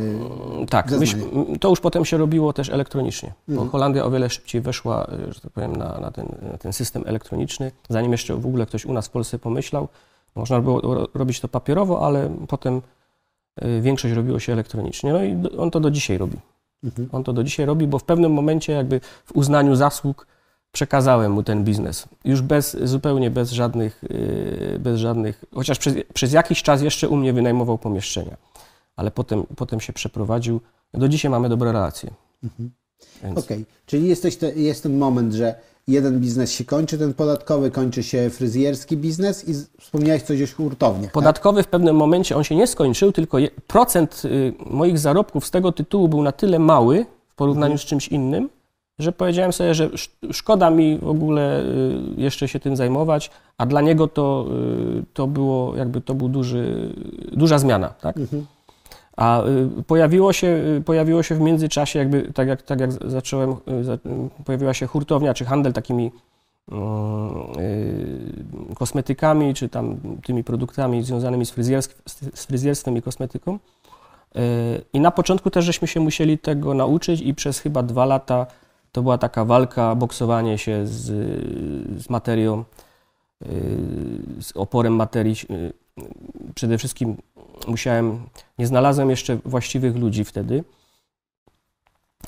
[0.70, 1.24] Tak, Zeznanie.
[1.24, 3.70] myśmy, to już potem się robiło też elektronicznie, bo Mhm.
[3.70, 7.02] Holandia o wiele szybciej weszła, y, że tak powiem, na, na, ten, na ten system
[7.06, 9.88] elektroniczny, zanim jeszcze w ogóle ktoś u nas w Polsce pomyślał.
[10.34, 12.80] Można było ro- robić to papierowo, ale potem y,
[13.80, 15.12] większość robiło się elektronicznie.
[15.12, 16.38] No i on to do dzisiaj robi.
[16.84, 17.08] Mhm.
[17.12, 20.26] On to do dzisiaj robi, bo w pewnym momencie jakby w uznaniu zasług
[20.72, 22.08] przekazałem mu ten biznes.
[22.24, 27.16] Już bez, zupełnie bez żadnych, yy, bez żadnych, chociaż przez, przez jakiś czas jeszcze u
[27.16, 28.36] mnie wynajmował pomieszczenia,
[28.96, 30.60] ale potem, potem się przeprowadził.
[30.94, 32.10] Do dzisiaj mamy dobre relacje.
[32.44, 32.70] Mhm.
[33.22, 35.54] Więc Okej, czyli jesteś te, jest ten moment, że
[35.88, 41.04] jeden biznes się kończy, ten podatkowy, kończy się fryzjerski biznes i wspomniałeś coś o hurtowniach,
[41.04, 41.12] tak?
[41.12, 45.50] Podatkowy w pewnym momencie on się nie skończył, tylko je, procent y, moich zarobków z
[45.50, 48.48] tego tytułu był na tyle mały w porównaniu z czymś innym,
[48.98, 51.66] że powiedziałem sobie, że sz- szkoda mi w ogóle y,
[52.16, 54.46] jeszcze się tym zajmować, a dla niego to,
[55.00, 56.92] y, to było jakby to był duży,
[57.32, 58.16] duża zmiana, tak?
[58.16, 58.46] Mhm.
[59.16, 59.44] A
[59.78, 63.54] y, pojawiło się, y, pojawiło się w międzyczasie, jakby tak jak, tak jak zacząłem, y,
[64.44, 66.12] pojawiła się hurtownia czy handel takimi
[66.72, 66.82] mm,
[67.58, 71.52] y, kosmetykami, czy tam tymi produktami związanymi z,
[72.34, 73.58] z fryzjerstwem i kosmetyką.
[74.36, 78.46] Y, I na początku też żeśmy się musieli tego nauczyć i przez chyba dwa lata
[78.92, 81.04] to była taka walka, boksowanie się z,
[82.02, 82.64] z materią,
[83.42, 83.46] y,
[84.40, 85.36] z oporem materii.
[86.54, 87.16] Przede wszystkim
[87.68, 90.64] musiałem, nie znalazłem jeszcze właściwych ludzi wtedy.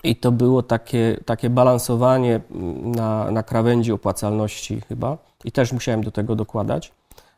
[0.02, 5.18] I to było takie, takie balansowanie mm, na, na krawędzi opłacalności chyba.
[5.44, 6.92] I też musiałem do tego dokładać.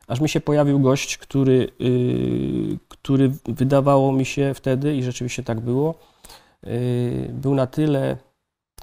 [0.08, 5.60] Aż mi się pojawił gość, który, yy, który wydawało mi się wtedy, i rzeczywiście tak
[5.60, 5.94] było,
[6.62, 8.16] yy, był na tyle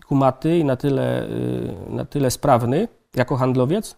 [0.07, 1.27] kumaty i na tyle,
[1.89, 3.95] yy, na tyle sprawny jako handlowiec,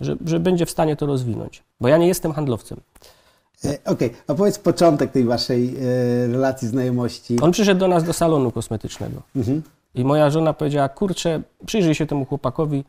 [0.00, 1.62] że, że będzie w stanie to rozwinąć.
[1.80, 2.80] Bo ja nie jestem handlowcem.
[3.64, 7.40] E, Okej, a powiedz początek tej waszej e, relacji, znajomości.
[7.40, 9.22] On przyszedł do nas do salonu kosmetycznego.
[9.36, 9.62] Mhm.
[9.94, 12.84] I moja żona powiedziała, kurczę, przyjrzyj się temu chłopakowi,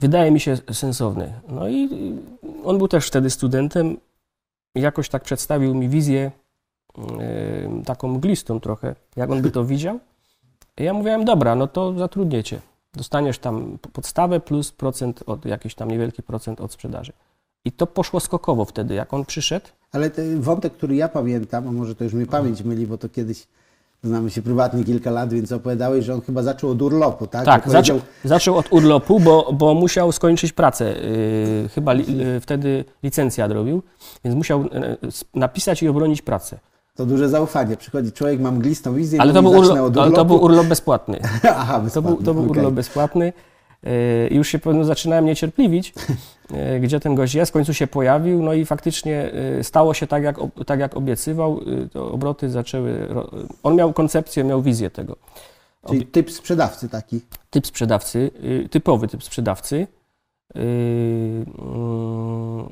[0.00, 1.32] wydaje mi się sensowny.
[1.48, 1.88] No i
[2.64, 3.96] on był też wtedy studentem.
[4.74, 6.30] Jakoś tak przedstawił mi wizję
[6.98, 7.04] yy,
[7.84, 9.98] taką mglistą trochę, jak on by to widział.
[10.78, 12.60] I ja mówiłem, dobra, no to zatrudnię cię.
[12.94, 17.12] Dostaniesz tam podstawę plus procent od, jakiś tam niewielki procent od sprzedaży.
[17.64, 19.66] I to poszło skokowo wtedy, jak on przyszedł.
[19.92, 23.08] Ale ten wątek, który ja pamiętam, a może to już mnie pamięć myli, bo to
[23.08, 23.46] kiedyś
[24.02, 27.44] znamy się prywatnie kilka lat, więc opowiadałeś, że on chyba zaczął od urlopu, tak?
[27.44, 30.84] Tak, zaczął, zaczął od urlopu, bo, bo musiał skończyć pracę.
[30.84, 33.82] Yy, chyba li, yy, wtedy licencjat robił,
[34.24, 34.96] więc musiał yy,
[35.34, 36.58] napisać i obronić pracę.
[36.94, 37.76] To duże zaufanie.
[37.76, 41.20] Przychodzi człowiek, ma mglistą wizję, Ale to, był urlop, od ale to był urlop bezpłatny.
[41.56, 42.50] Aha, To był, bezpłatny, to był okej.
[42.50, 43.32] urlop bezpłatny.
[44.30, 45.94] I już się pewno zaczynałem niecierpliwić,
[46.50, 47.50] yy, gdzie ten gość jest.
[47.50, 51.60] W końcu się pojawił, no i faktycznie yy, stało się tak, jak, tak jak obiecywał.
[51.92, 53.08] To obroty zaczęły.
[53.62, 55.16] On miał koncepcję, miał wizję tego.
[55.88, 57.20] Czyli typ sprzedawcy taki.
[57.50, 59.86] typ sprzedawcy, y, typowy typ sprzedawcy.
[60.56, 60.60] Y,
[61.58, 62.68] mm,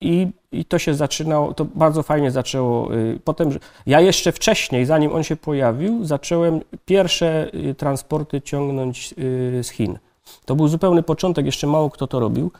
[0.00, 2.94] I, I to się zaczynało, to bardzo fajnie zaczęło.
[2.94, 3.50] y, Potem,
[3.86, 9.98] ja jeszcze wcześniej, zanim on się pojawił, zacząłem pierwsze y, transporty ciągnąć y, z Chin.
[10.44, 12.50] To był zupełny początek, jeszcze mało kto to robił.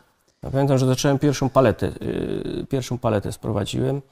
[0.42, 4.02] Ja Pamiętam, że zacząłem pierwszą paletę, y, pierwszą paletę sprowadziłem.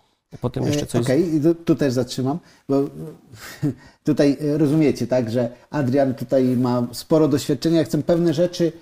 [0.41, 1.03] Potem jeszcze E, coś.
[1.03, 2.83] Okej, i tu, tu też zatrzymam, bo
[4.05, 7.79] tutaj e, rozumiecie, tak, że Adrian tutaj ma sporo doświadczenia.
[7.79, 8.73] Ja chcę pewne rzeczy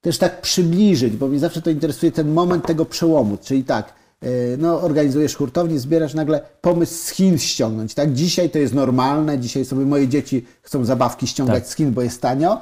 [0.00, 3.92] też tak przybliżyć, bo mnie zawsze to interesuje ten moment tego przełomu, czyli tak,
[4.22, 8.12] e, no organizujesz hurtownię, zbierasz nagle pomysł z Chin ściągnąć, tak?
[8.12, 11.72] Dzisiaj to jest normalne, dzisiaj sobie moje dzieci chcą zabawki ściągać Tak.
[11.72, 12.60] z Chin, bo jest tanio.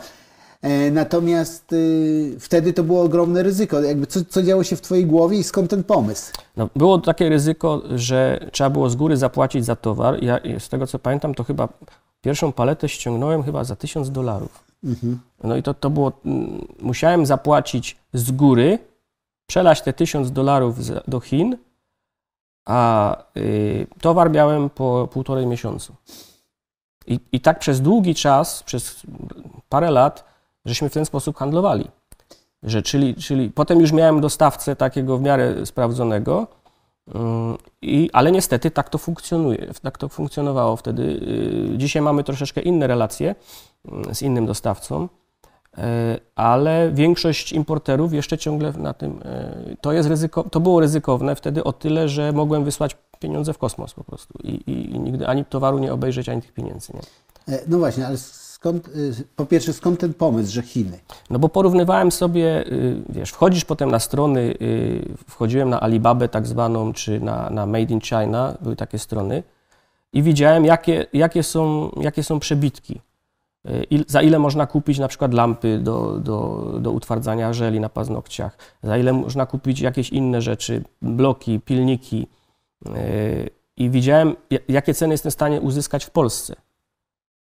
[0.66, 3.80] E, Natomiast y, wtedy to było ogromne ryzyko.
[3.80, 6.32] Jakby co, co działo się w Twojej głowie i skąd ten pomysł?
[6.56, 10.22] No, było takie ryzyko, że trzeba było z góry zapłacić za towar.
[10.22, 11.68] Ja z tego co pamiętam, to chyba
[12.20, 14.64] pierwszą paletę ściągnąłem chyba za 1000 dolarów.
[15.44, 18.78] No i to, to było, mm, musiałem zapłacić z góry,
[19.46, 20.76] przelać te 1000 dolarów
[21.08, 21.56] do Chin,
[22.64, 25.94] a y, towar miałem po półtorej miesiącu.
[27.06, 29.02] I, I tak przez długi czas, przez
[29.68, 30.35] parę lat,
[30.66, 31.90] żeśmy w ten sposób handlowali.
[32.62, 36.46] Że, czyli, czyli potem już miałem dostawcę takiego w miarę sprawdzonego,
[37.14, 41.02] ym, i, ale niestety tak to funkcjonuje, tak to funkcjonowało wtedy.
[41.72, 43.34] Yy, Dzisiaj mamy troszeczkę inne relacje
[43.84, 45.08] yy, z innym dostawcą,
[45.76, 45.82] yy,
[46.34, 49.20] ale większość importerów jeszcze ciągle na tym,
[49.66, 53.58] yy, to jest ryzyko, to było ryzykowne wtedy o tyle, że mogłem wysłać pieniądze w
[53.58, 56.92] kosmos po prostu i, i, i nigdy ani towaru nie obejrzeć, ani tych pieniędzy.
[56.94, 57.54] Nie?
[57.54, 58.16] E, No właśnie, ale
[58.56, 60.98] skąd, y, po pierwsze, skąd ten pomysł, że Chiny?
[61.30, 66.46] No bo porównywałem sobie, y, wiesz, wchodzisz potem na strony, y, wchodziłem na Alibabę tak
[66.46, 69.42] zwaną, czy na, na Made in China, były takie strony
[70.12, 73.00] i widziałem, jakie, jakie, są, jakie są przebitki.
[74.06, 78.98] Za ile można kupić na przykład lampy do, do, do utwardzania żeli na paznokciach, za
[78.98, 82.26] ile można kupić jakieś inne rzeczy, bloki, pilniki.
[83.76, 84.36] I widziałem,
[84.68, 86.54] jakie ceny jestem w stanie uzyskać w Polsce.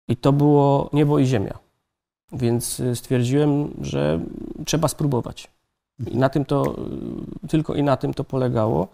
[0.09, 1.59] I to było niebo i ziemia.
[2.33, 4.21] Więc y, stwierdziłem, że
[4.65, 5.51] trzeba spróbować.
[6.07, 6.77] I na tym to,
[7.45, 8.88] y, tylko i na tym to polegało.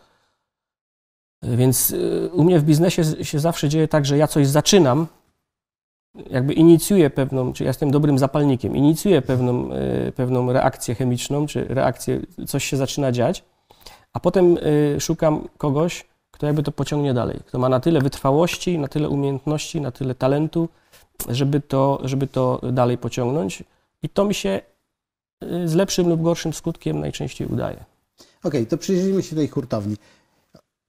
[1.42, 5.07] Więc y, u mnie w biznesie się zawsze dzieje tak, że ja coś zaczynam,
[6.31, 9.71] jakby inicjuję pewną, czy ja jestem dobrym zapalnikiem, inicjuję pewną,
[10.14, 13.44] pewną reakcję chemiczną, czy reakcję, coś się zaczyna dziać,
[14.12, 14.57] a potem
[14.99, 19.81] szukam kogoś, kto jakby to pociągnie dalej, kto ma na tyle wytrwałości, na tyle umiejętności,
[19.81, 20.68] na tyle talentu,
[21.28, 23.64] żeby to, żeby to dalej pociągnąć.
[24.02, 24.61] I to mi się
[25.44, 27.85] y, z lepszym lub gorszym skutkiem najczęściej udaje.
[28.18, 29.96] Okej, okay, to przyjrzyjmy się tej hurtowni.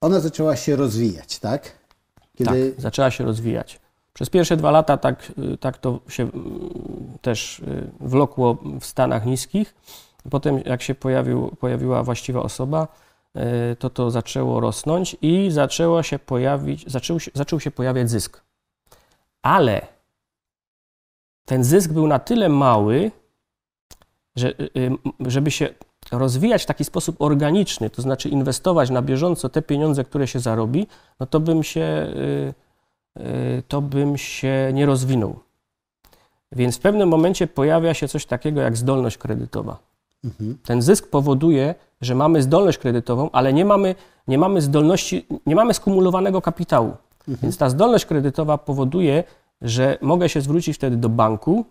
[0.02, 1.72] Ona zaczęła się rozwijać, tak?
[2.36, 2.72] Kiedy...
[2.72, 3.80] Tak, zaczęła się rozwijać.
[4.14, 6.70] Przez pierwsze dwa lata tak, y, tak to się mm,
[7.22, 9.76] też y, wlokło w stanach niskich.
[10.30, 12.88] Potem, jak się pojawił, pojawiła właściwa osoba,
[13.80, 18.42] to to zaczęło rosnąć i zaczęło się pojawić, zaczął się, zaczął się pojawiać zysk.
[19.42, 19.88] Ale
[21.50, 23.12] ten zysk był na tyle mały,
[24.36, 25.70] że, y, y, żeby się
[26.12, 30.88] rozwijać w taki sposób organiczny, to znaczy inwestować na bieżąco te pieniądze, które się zarobi,
[31.20, 32.14] no to bym się,
[33.18, 35.40] y, to bym się nie rozwinął.
[36.52, 39.78] Więc w pewnym momencie pojawia się coś takiego jak zdolność kredytowa.
[40.24, 40.58] Mhm.
[40.66, 43.96] Ten zysk powoduje, że mamy zdolność kredytową, ale nie mamy,
[44.28, 46.94] nie mamy zdolności, nie mamy skumulowanego kapitału.
[47.20, 47.38] Mhm.
[47.42, 49.24] Więc ta zdolność kredytowa powoduje,
[49.62, 51.66] że mogę się zwrócić wtedy do banku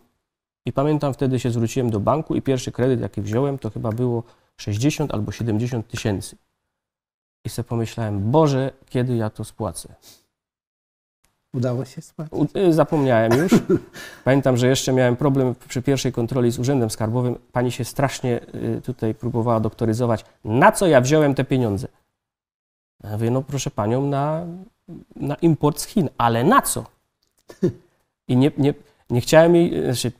[0.66, 4.22] i pamiętam wtedy się zwróciłem do banku i pierwszy kredyt, jaki wziąłem, to chyba było
[4.56, 6.36] 60 albo 70 tysięcy.
[7.44, 9.94] I sobie pomyślałem, Boże, kiedy ja to spłacę?
[11.54, 12.56] Udało się spłacić?
[12.56, 13.52] Y, zapomniałem już.
[14.24, 17.36] Pamiętam, że jeszcze miałem problem przy pierwszej kontroli z Urzędem Skarbowym.
[17.52, 21.88] Pani się strasznie y, tutaj próbowała doktoryzować, na co ja wziąłem te pieniądze.
[23.04, 24.46] Ja mówię, no proszę Panią, na,
[25.16, 26.08] na import z Chin.
[26.18, 26.97] Ale na co?
[28.28, 28.74] I nie, nie,
[29.10, 30.12] nie chciałem jej, znaczy,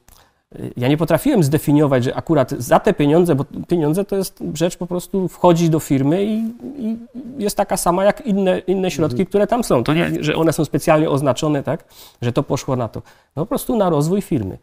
[0.76, 4.86] ja nie potrafiłem zdefiniować, że akurat za te pieniądze, bo pieniądze to jest rzecz po
[4.86, 6.36] prostu wchodzi do firmy i,
[6.78, 6.96] i
[7.38, 9.26] jest taka sama jak inne, inne środki, mhm.
[9.26, 9.84] które tam są.
[9.84, 11.84] To nie, że one są specjalnie oznaczone, tak,
[12.22, 13.02] że to poszło na to.
[13.36, 14.58] No po prostu na rozwój firmy.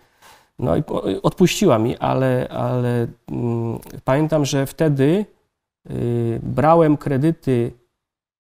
[0.60, 0.84] No i
[1.24, 5.26] odpuściła mi, ale, ale mm, pamiętam, że wtedy
[5.92, 7.72] y, brałem kredyty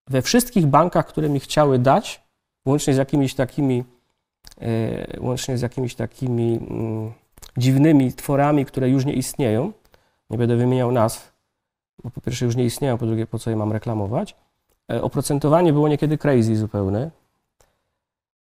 [0.07, 2.21] we wszystkich bankach, które mi chciały dać,
[2.65, 3.83] łącznie z jakimiś takimi
[5.19, 7.13] łącznie z jakimiś takimi mm,
[7.57, 9.71] dziwnymi tworami, które już nie istnieją.
[10.29, 11.33] Nie będę wymieniał nazw,
[12.03, 14.35] bo po pierwsze już nie istnieją, po drugie po co je mam reklamować.
[14.91, 17.11] E, oprocentowanie było niekiedy crazy zupełne.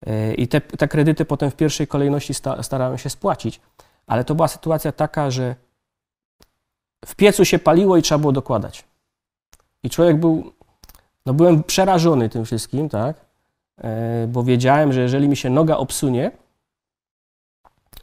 [0.06, 3.60] E, I te, te kredyty potem w pierwszej kolejności sta, starałem się spłacić.
[4.06, 5.54] Ale to była sytuacja taka, że
[7.06, 8.84] w piecu się paliło i trzeba było dokładać.
[9.82, 10.52] I człowiek był,
[11.26, 13.16] no byłem przerażony tym wszystkim, tak?
[13.78, 16.30] E, bo wiedziałem, że jeżeli mi się noga obsunie,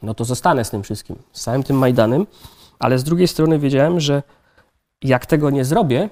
[0.02, 2.26] no to zostanę z tym wszystkim, z całym tym Majdanem,
[2.78, 4.22] ale z drugiej strony wiedziałem, że
[5.02, 6.10] jak tego nie zrobię,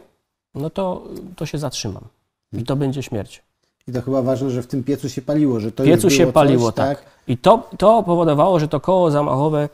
[0.55, 1.05] no to,
[1.37, 2.05] to się zatrzymam
[2.53, 3.43] i to będzie śmierć.
[3.89, 6.67] I to chyba ważne, że w tym piecu się paliło, że to piecu się paliło,
[6.67, 6.99] coś, tak.
[6.99, 7.09] tak.
[7.29, 9.69] I to, to powodowało, że to koło zamachowe,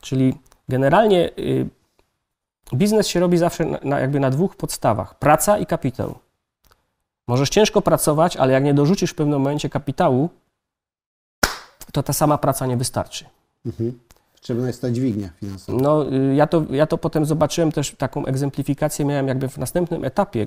[0.00, 0.34] czyli
[0.68, 1.68] generalnie y,
[2.74, 6.14] biznes się robi zawsze na, na, jakby na dwóch podstawach: praca i kapitał.
[7.28, 10.28] Możesz ciężko pracować, ale jak nie dorzucisz w pewnym momencie kapitału,
[11.92, 13.24] to ta sama praca nie wystarczy.
[13.66, 13.98] Mhm.
[14.40, 15.78] Trzeba jest ta dźwignia finansowa.
[15.82, 20.04] No, y, ja to, ja to potem zobaczyłem też taką egzemplifikację, miałem jakby w następnym
[20.04, 20.46] etapie,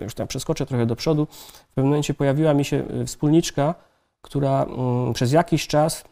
[0.00, 1.26] już tam przeskoczę trochę do przodu,
[1.70, 3.74] w pewnym momencie pojawiła mi się y, wspólniczka,
[4.22, 6.04] która mm, przez jakiś czas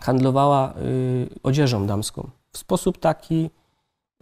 [0.00, 3.50] handlowała y, odzieżą damską w sposób taki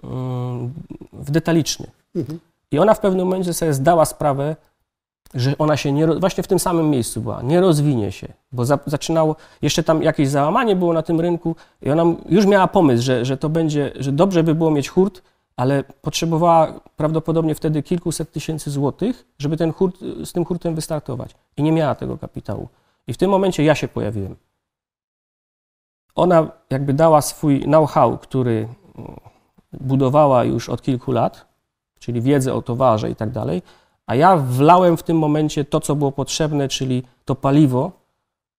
[0.02, 0.72] mm,
[1.12, 1.86] w detaliczny.
[2.16, 2.40] Mhm.
[2.70, 4.56] I ona w pewnym momencie sobie zdała sprawę,
[5.34, 8.78] że ona się nie, właśnie w tym samym miejscu była, nie rozwinie się, bo za,
[8.86, 13.24] zaczynało, jeszcze tam jakieś załamanie było na tym rynku i ona już miała pomysł, że,
[13.24, 15.22] że to będzie, że dobrze by było mieć hurt,
[15.56, 21.62] ale potrzebowała prawdopodobnie wtedy kilkuset tysięcy złotych, żeby ten hurt, z tym hurtem wystartować i
[21.62, 22.68] nie miała tego kapitału.
[23.06, 24.36] I w tym momencie ja się pojawiłem.
[26.14, 28.68] Ona jakby dała swój know-how, który
[29.72, 31.53] budowała już od kilku lat,
[32.04, 33.62] czyli wiedzę o towarze i tak dalej,
[34.06, 37.92] a ja wlałem w tym momencie to, co było potrzebne, czyli to paliwo,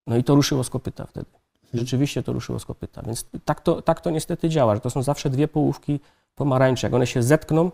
[0.07, 1.25] no i to ruszyło z kopyta wtedy.
[1.73, 3.01] Rzeczywiście to ruszyło z kopyta.
[3.01, 5.99] Więc tak to, tak to niestety działa, że to są zawsze dwie połówki
[6.35, 6.85] pomarańczy.
[6.85, 7.71] Jak one się zetkną,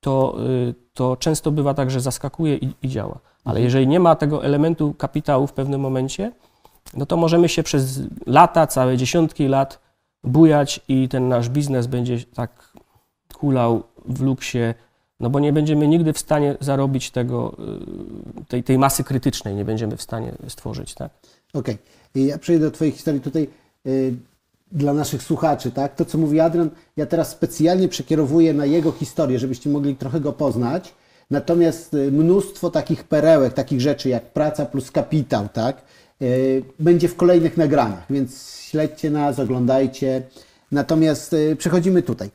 [0.00, 0.36] to,
[0.68, 3.18] y, to często bywa tak, że zaskakuje i, i działa.
[3.44, 3.64] Ale Mhm.
[3.64, 6.32] jeżeli nie ma tego elementu kapitału w pewnym momencie,
[6.94, 9.80] no to możemy się przez lata, całe dziesiątki lat
[10.24, 12.72] bujać i ten nasz biznes będzie tak
[13.34, 14.58] kulał w luksie,
[15.20, 17.56] no bo nie będziemy nigdy w stanie zarobić tego,
[18.40, 21.10] y, tej, tej masy krytycznej, nie będziemy w stanie stworzyć, tak?
[21.52, 21.78] Okej.
[22.14, 23.48] I Ja przejdę do Twojej historii tutaj
[23.86, 24.14] y,
[24.72, 25.94] dla naszych słuchaczy, tak?
[25.94, 30.32] To, co mówi Adrian, ja teraz specjalnie przekierowuję na jego historię, żebyście mogli trochę go
[30.32, 30.94] poznać.
[31.30, 35.82] Natomiast y, mnóstwo takich perełek, takich rzeczy jak praca plus kapitał, tak?
[36.22, 40.22] Y, będzie w kolejnych nagraniach, więc śledźcie nas, oglądajcie.
[40.72, 42.30] Natomiast y, przechodzimy tutaj.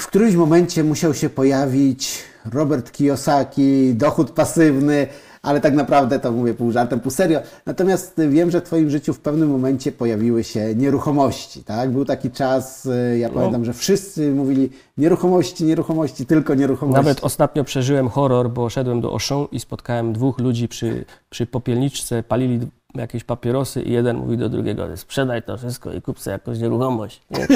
[0.00, 2.18] W którymś momencie musiał się pojawić
[2.52, 5.06] Robert Kiyosaki, dochód pasywny,
[5.42, 7.40] ale tak naprawdę to mówię pół żartem, pół serio.
[7.66, 11.90] Natomiast wiem, że w Twoim życiu w pewnym momencie pojawiły się nieruchomości, tak?
[11.90, 16.96] Był taki czas, y, ja pamiętam, że wszyscy mówili nieruchomości, nieruchomości, tylko nieruchomości.
[16.96, 22.22] Nawet ostatnio przeżyłem horror, bo szedłem do Auchan i spotkałem dwóch ludzi przy, przy popielniczce,
[22.22, 22.60] palili
[22.94, 27.20] jakieś papierosy i jeden mówi do drugiego, sprzedaj to wszystko i kup sobie jakąś nieruchomość.
[27.30, 27.46] Nie?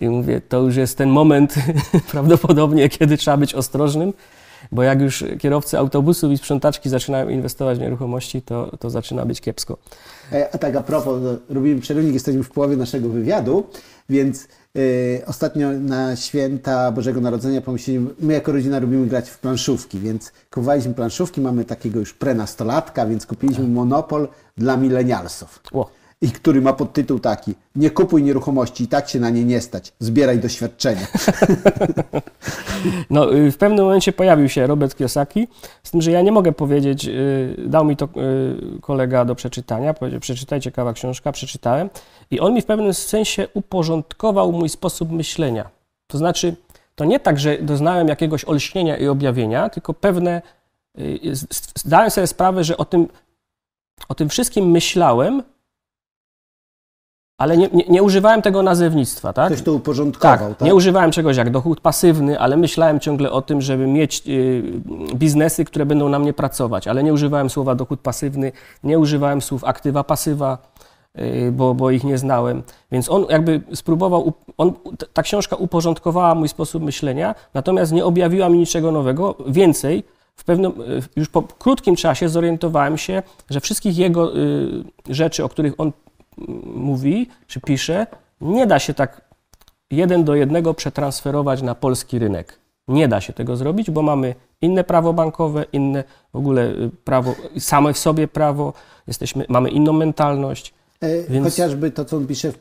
[0.00, 1.54] I mówię, to już jest ten moment
[2.12, 4.12] prawdopodobnie, kiedy trzeba być ostrożnym,
[4.72, 9.40] bo jak już kierowcy autobusów i sprzątaczki zaczynają inwestować w nieruchomości, to, to zaczyna być
[9.40, 9.78] kiepsko.
[10.32, 13.66] E, A tak a propos, no, robimy przerywnik, jesteśmy w połowie naszego wywiadu,
[14.08, 14.48] więc
[15.26, 20.94] ostatnio na święta Bożego Narodzenia pomyśleliśmy, my jako rodzina lubimy grać w planszówki, więc kupowaliśmy
[20.94, 25.60] planszówki, mamy takiego już prenastolatka, więc kupiliśmy monopol dla milenialsów.
[25.72, 25.90] Ło.
[26.20, 29.92] I który ma podtytuł taki, nie kupuj nieruchomości, i tak się na nie nie stać,
[29.98, 31.06] zbieraj doświadczenie.
[33.10, 35.48] No, y, w pewnym momencie pojawił się Robert Kiyosaki,
[35.82, 39.94] z tym, że ja nie mogę powiedzieć, y, dał mi to y, kolega do przeczytania,
[39.94, 41.90] powiedział, przeczytaj, ciekawa książka, przeczytałem
[42.30, 45.70] i on mi w pewnym sensie uporządkował mój sposób myślenia.
[46.06, 46.56] To znaczy,
[46.94, 50.42] to nie tak, że doznałem jakiegoś olśnienia i objawienia, tylko pewne,
[51.74, 53.08] zdałem sobie sprawę, że o tym,
[54.08, 55.42] o tym wszystkim myślałem,
[57.38, 59.52] ale nie, nie, nie używałem tego nazewnictwa, tak?
[59.52, 60.60] Ktoś to uporządkował, tak?
[60.60, 64.62] nie używałem czegoś jak dochód pasywny, ale myślałem ciągle o tym, żeby mieć y,
[65.14, 68.52] biznesy, które będą na mnie pracować, ale nie używałem słowa dochód pasywny,
[68.84, 70.58] nie używałem słów aktywa, pasywa,
[71.18, 72.62] y, bo, bo ich nie znałem.
[72.92, 74.72] Więc on jakby spróbował, on,
[75.12, 79.34] ta książka uporządkowała mój sposób myślenia, natomiast nie objawiła mi niczego nowego.
[79.46, 80.04] Więcej,
[80.36, 85.48] w pewnym, y, już po krótkim czasie zorientowałem się, że wszystkich jego y, rzeczy, o
[85.48, 85.92] których on
[86.74, 88.06] mówi czy pisze,
[88.40, 89.20] nie da się tak
[89.90, 92.58] jeden do jednego przetransferować na polski rynek.
[92.88, 97.34] Nie da się tego zrobić, bo mamy inne prawo bankowe, inne w ogóle y, prawo,
[97.58, 98.72] same w sobie prawo,
[99.06, 100.74] jesteśmy, mamy inną mentalność.
[101.00, 102.60] E, Więc- Chociażby to, co on pisze w, e,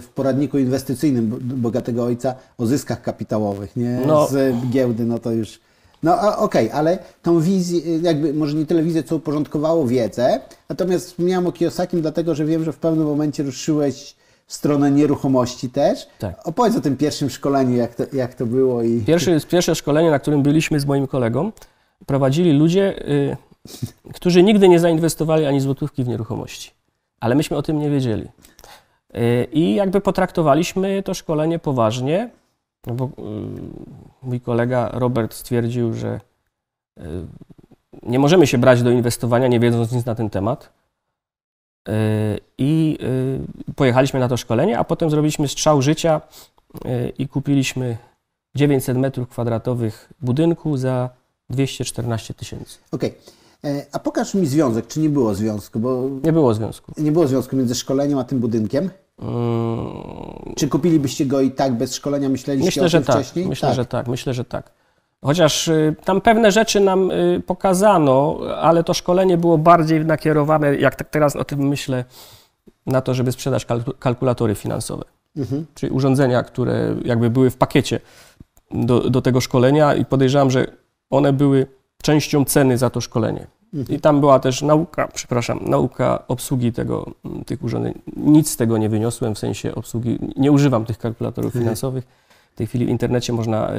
[0.00, 4.00] w poradniku inwestycyjnym Bo- Bogatego Ojca o zyskach kapitałowych, nie?
[4.06, 4.26] No.
[4.26, 5.60] Z giełdy, no to już...
[6.04, 11.46] No okej, ale tą wizję, jakby może nie tyle wizję, co uporządkowało wiedzę, natomiast wspomniałem
[11.46, 16.06] o Kiyosakim, dlatego, że wiem, że w pewnym momencie ruszyłeś w stronę nieruchomości też.
[16.18, 16.48] Tak.
[16.48, 19.00] Opowiedz o tym pierwszym szkoleniu, jak to, jak to było i...
[19.00, 21.52] Pierwszy, pierwsze szkolenie, na którym byliśmy z moim kolegą,
[22.06, 23.36] prowadzili ludzie, y,
[24.14, 26.70] którzy nigdy nie zainwestowali ani złotówki w nieruchomości.
[27.20, 28.28] Ale myśmy o tym nie wiedzieli.
[29.16, 32.30] Y, I jakby potraktowaliśmy to szkolenie poważnie,
[32.86, 33.10] no bo y,
[34.22, 36.20] mój kolega Robert stwierdził, że
[37.00, 37.02] y,
[38.02, 40.72] nie możemy się brać do inwestowania, nie wiedząc nic na ten temat.
[41.88, 41.92] Y,
[42.58, 42.98] I
[43.76, 46.20] pojechaliśmy na to szkolenie, a potem zrobiliśmy strzał życia
[47.18, 47.96] i kupiliśmy
[48.54, 51.10] 900 metrów kwadratowych budynku za
[51.50, 52.78] 214 tysięcy.
[52.92, 53.14] Okej,
[53.64, 56.92] E, a pokaż mi związek, czy nie było związku, bo Nie było związku.
[56.96, 58.90] nie było związku między szkoleniem a tym budynkiem.
[59.18, 62.28] Mm, Czy kupilibyście go i tak bez szkolenia?
[62.28, 63.16] Myśleliście Myślę, o tym tak.
[63.16, 63.46] wcześniej?
[63.46, 64.08] Myślę, że tak.
[64.08, 64.70] Myślę, że tak.
[65.24, 70.94] Chociaż y, tam pewne rzeczy nam y, pokazano, ale to szkolenie było bardziej nakierowane, jak
[70.96, 72.04] tak teraz o tym myślę,
[72.86, 75.04] na to, żeby sprzedać kalku- kalkulatory finansowe.
[75.36, 75.66] Mhm.
[75.74, 78.00] Czyli urządzenia, które jakby były w pakiecie
[78.70, 80.66] do, do tego szkolenia i podejrzewam, że
[81.10, 81.66] one były
[82.02, 83.46] częścią ceny za to szkolenie.
[83.88, 87.10] I tam była też nauka, przepraszam, nauka obsługi tego,
[87.46, 87.94] tych urządzeń.
[88.16, 90.18] Nic z tego nie wyniosłem w sensie obsługi.
[90.36, 92.04] Nie używam tych kalkulatorów finansowych.
[92.54, 93.70] W tej chwili w internecie można.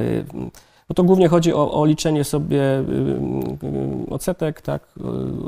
[0.88, 2.82] No to głównie chodzi o, o liczenie sobie y,
[4.06, 4.88] y, odsetek, tak,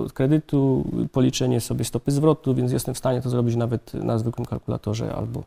[0.04, 4.46] od kredytu, policzenie sobie stopy zwrotu, więc jestem w stanie to zrobić nawet na zwykłym
[4.46, 5.42] kalkulatorze albo,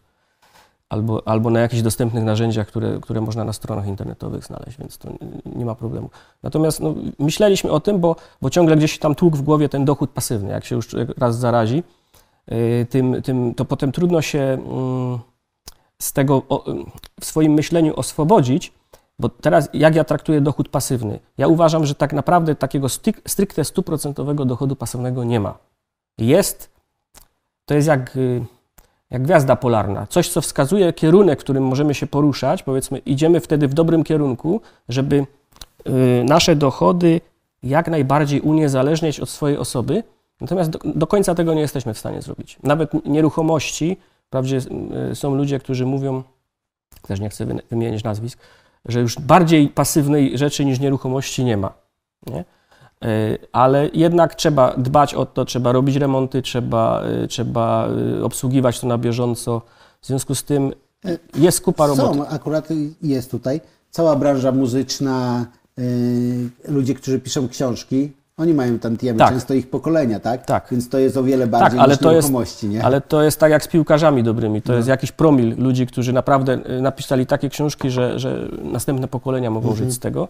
[0.92, 5.10] albo, albo na jakichś dostępnych narzędziach, które, które można na stronach internetowych znaleźć, więc to
[5.46, 6.10] nie ma problemu.
[6.44, 10.10] Natomiast no, myśleliśmy o tym, bo, bo ciągle gdzieś tam tłuk w głowie ten dochód
[10.10, 10.88] pasywny, jak się już
[11.18, 11.84] raz zarazi,
[12.52, 15.20] y, tym, tym, to potem trudno się mm,
[16.00, 16.42] z tego
[17.22, 18.74] w swoim myśleniu oswobodzić,
[19.20, 21.20] bo teraz jak ja traktuję dochód pasywny?
[21.38, 22.89] Ja uważam, że tak naprawdę takiego
[23.28, 25.58] stricte stuprocentowego dochodu pasywnego nie ma.
[26.18, 26.72] Jest,
[27.66, 28.46] to jest jak, y,
[29.12, 33.68] jak gwiazda polarna, coś, co wskazuje kierunek, w którym możemy się poruszać, powiedzmy, idziemy wtedy
[33.68, 35.26] w dobrym kierunku, żeby
[35.88, 37.22] y, nasze dochody
[37.64, 40.03] jak najbardziej uniezależniać od swojej osoby,
[40.41, 42.57] natomiast do, do końca tego nie jesteśmy w stanie zrobić.
[42.64, 43.97] Nawet nieruchomości,
[44.28, 44.59] wprawdzie
[45.12, 46.24] y, są ludzie, którzy mówią,
[47.01, 48.39] też nie chcę wymienić nazwisk,
[48.86, 51.74] że już bardziej pasywnej rzeczy niż nieruchomości nie ma.
[52.28, 52.43] Nie?
[53.06, 57.88] E, ale jednak trzeba dbać o to, trzeba robić remonty, trzeba, e, trzeba
[58.20, 59.62] e, obsługiwać to na bieżąco.
[60.02, 60.74] W związku z tym
[61.36, 62.18] jest kupa roboty.
[62.18, 62.68] Są, akurat
[63.02, 65.45] jest tutaj cała branża muzyczna,
[66.68, 69.30] ludzie, którzy piszą książki, oni mają tantiemy, tak.
[69.30, 70.45] często ich pokolenia, tak?
[70.45, 70.68] tak?
[70.72, 72.86] Więc to jest o wiele bardziej tak, ale niż to nieruchomości, jest, nie?
[72.86, 74.62] Ale to jest tak jak z piłkarzami dobrymi.
[74.62, 74.78] To no.
[74.78, 79.86] jest jakiś promil ludzi, którzy naprawdę napisali takie książki, że, że następne pokolenia mogą mhm.
[79.86, 80.28] żyć z tego.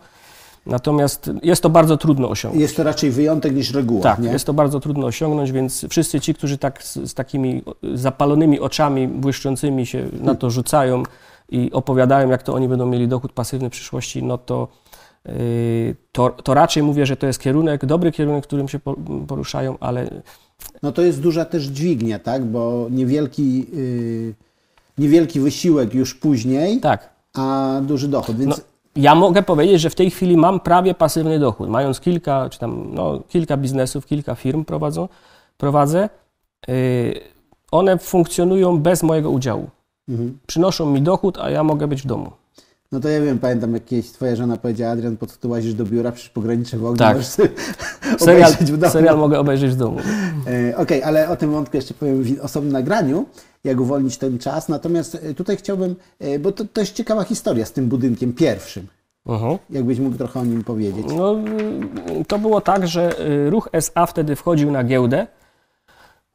[0.66, 2.62] Natomiast jest to bardzo trudno osiągnąć.
[2.62, 4.04] Jest to raczej wyjątek niż reguła.
[4.04, 4.32] Tak, nie?
[4.32, 9.08] jest to bardzo trudno osiągnąć, więc wszyscy ci, którzy tak z, z takimi zapalonymi oczami
[9.08, 11.04] błyszczącymi się na to rzucają
[11.50, 14.68] i opowiadają, jak to oni będą mieli dochód pasywny w przyszłości, no to,
[15.26, 15.34] yy,
[16.12, 18.80] to, to raczej mówię, że to jest kierunek, dobry kierunek, w którym się
[19.28, 20.22] poruszają, ale.
[20.84, 22.46] No to jest duża też dźwignia, tak?
[22.46, 24.34] Bo niewielki, yy,
[24.98, 27.10] niewielki wysiłek już później, tak.
[27.34, 28.38] a duży dochód.
[28.38, 28.64] Więc no
[28.96, 31.70] ja mogę powiedzieć, że w tej chwili mam prawie pasywny dochód.
[31.70, 35.10] Mając kilka, czy tam, no, kilka biznesów, kilka firm prowadzą,
[35.58, 36.10] prowadzę,
[36.68, 36.74] yy,
[37.72, 39.70] one funkcjonują bez mojego udziału.
[40.10, 40.40] Mhm.
[40.48, 42.32] Przynoszą mi dochód, a ja mogę być w domu.
[42.92, 45.86] No to ja wiem, pamiętam jakieś twoja żona powiedziała, Adrian, po co ty łazisz do
[45.86, 47.18] biura, przecież pogranicze w ogóle tak.
[47.18, 47.30] możesz
[48.26, 48.94] serial, w domu.
[48.94, 49.98] Serial mogę obejrzeć w domu.
[50.42, 53.26] Okej, okay, ale o tym wątku jeszcze powiem w osobnym nagraniu
[53.64, 54.70] jak uwolnić ten czas.
[54.70, 58.88] Natomiast e, tutaj chciałbym, e, bo to, to jest ciekawa historia z tym budynkiem pierwszym.
[59.28, 59.58] Uh-huh.
[59.70, 61.06] Jakbyś mógł trochę o nim powiedzieć.
[61.18, 61.36] No,
[62.28, 65.28] to było tak, że e, ruch SA wtedy wchodził na giełdę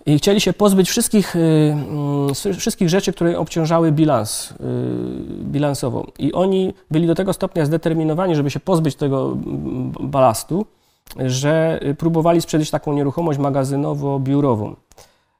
[0.06, 4.54] i chcieli się pozbyć wszystkich, mm, wszystkich rzeczy, które obciążały bilans
[5.42, 6.06] bilansową.
[6.18, 10.66] I oni byli do tego stopnia zdeterminowani, żeby się pozbyć tego mm, balastu,
[11.26, 14.74] że próbowali sprzedać taką nieruchomość magazynowo-biurową.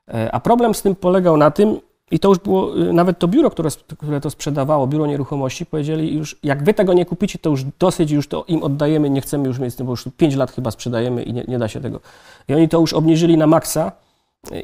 [0.08, 3.28] E, a problem z tym polegał na tym, i to już było, y, nawet to
[3.28, 7.50] biuro, które, które to sprzedawało, biuro nieruchomości, powiedzieli już, jak wy tego nie kupicie, to
[7.50, 10.36] już dosyć, już to im oddajemy, nie chcemy już mieć z tym, bo już 5
[10.36, 12.00] lat chyba sprzedajemy i nie, nie da się tego.
[12.48, 14.05] I oni to już obniżyli na maksa, y,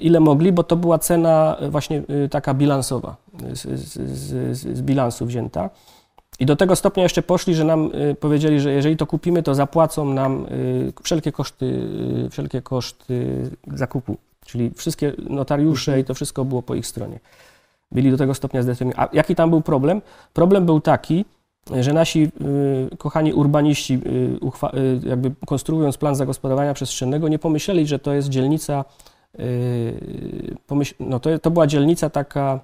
[0.00, 3.16] ile mogli, bo to była cena y, właśnie taka bilansowa,
[3.52, 3.92] z, z,
[4.58, 5.70] z, z bilansu wzięta.
[6.38, 10.04] I do tego stopnia jeszcze poszli, że nam powiedzieli, że jeżeli to kupimy, to zapłacą
[10.04, 10.46] nam
[11.02, 11.88] wszelkie koszty,
[12.30, 14.16] wszelkie koszty zakupu.
[14.46, 17.20] Czyli wszystkie notariusze i to wszystko było po ich stronie.
[17.92, 19.08] Byli do tego stopnia zdeterminowani.
[19.12, 20.02] A jaki tam był problem?
[20.32, 21.24] Problem był taki,
[21.80, 22.30] że nasi
[22.92, 28.28] y, kochani urbaniści, y, y, jakby konstruując plan zagospodarowania przestrzennego, nie pomyśleli, że to jest
[28.28, 28.84] dzielnica,
[31.00, 32.60] no to, to była dzielnica taka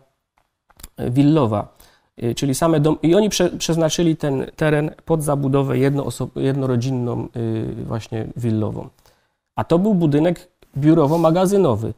[1.01, 1.69] y, willowa,
[2.23, 5.79] y, czyli same dom, i oni prze, przeznaczyli ten teren pod zabudowę
[6.37, 7.29] jednorodzinną,
[7.87, 8.89] właśnie willową.
[9.57, 10.49] A to był budynek
[10.79, 11.93] biurowo-magazynowy.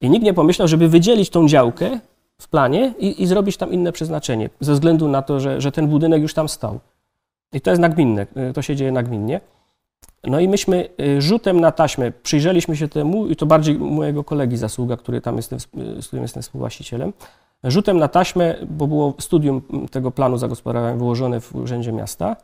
[0.00, 2.00] I nikt nie pomyślał, żeby wydzielić tą działkę
[2.38, 5.88] w planie i, i zrobić tam inne przeznaczenie, ze względu na to, że, że ten
[5.88, 6.80] budynek już tam stał.
[7.52, 9.40] I to jest nagminne, to się dzieje nagminnie.
[10.24, 14.56] No i myśmy y, rzutem na taśmę przyjrzeliśmy się temu, i to bardziej mojego kolegi
[14.56, 15.60] zasługa, który tam jestem,
[16.00, 17.12] z którym jestem współwłaścicielem,
[17.64, 22.36] rzutem na taśmę, bo było studium tego planu zagospodarowania wyłożone w Urzędzie Miasta,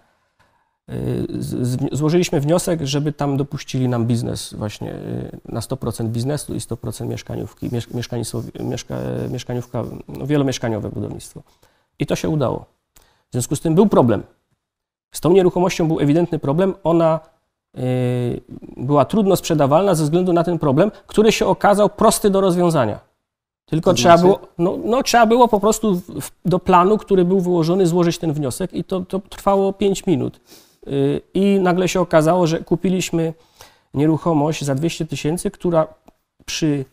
[1.93, 7.71] złożyliśmy wniosek, żeby tam dopuścili nam biznes właśnie y, na 100% biznesu i 100% mieszkaniówki,
[9.31, 11.43] mieszkaniówka, no wielomieszkaniowe budownictwo.
[11.99, 12.65] I to się udało.
[13.29, 14.23] W związku z tym był problem.
[15.15, 16.75] Z tą nieruchomością był ewidentny problem.
[16.85, 17.38] Ona y,
[18.77, 23.01] była trudno sprzedawalna ze względu na ten problem, który się okazał prosty do rozwiązania.
[23.67, 24.39] Tylko trzeba, znaczy?
[24.39, 28.33] było, no, no, trzeba było po prostu w, do planu, który był wyłożony, złożyć ten
[28.33, 30.41] wniosek i to, to trwało 5 minut.
[31.35, 33.35] I nagle się okazało, że kupiliśmy
[33.95, 35.87] nieruchomość za 200 tysięcy, która
[36.45, 36.85] przy,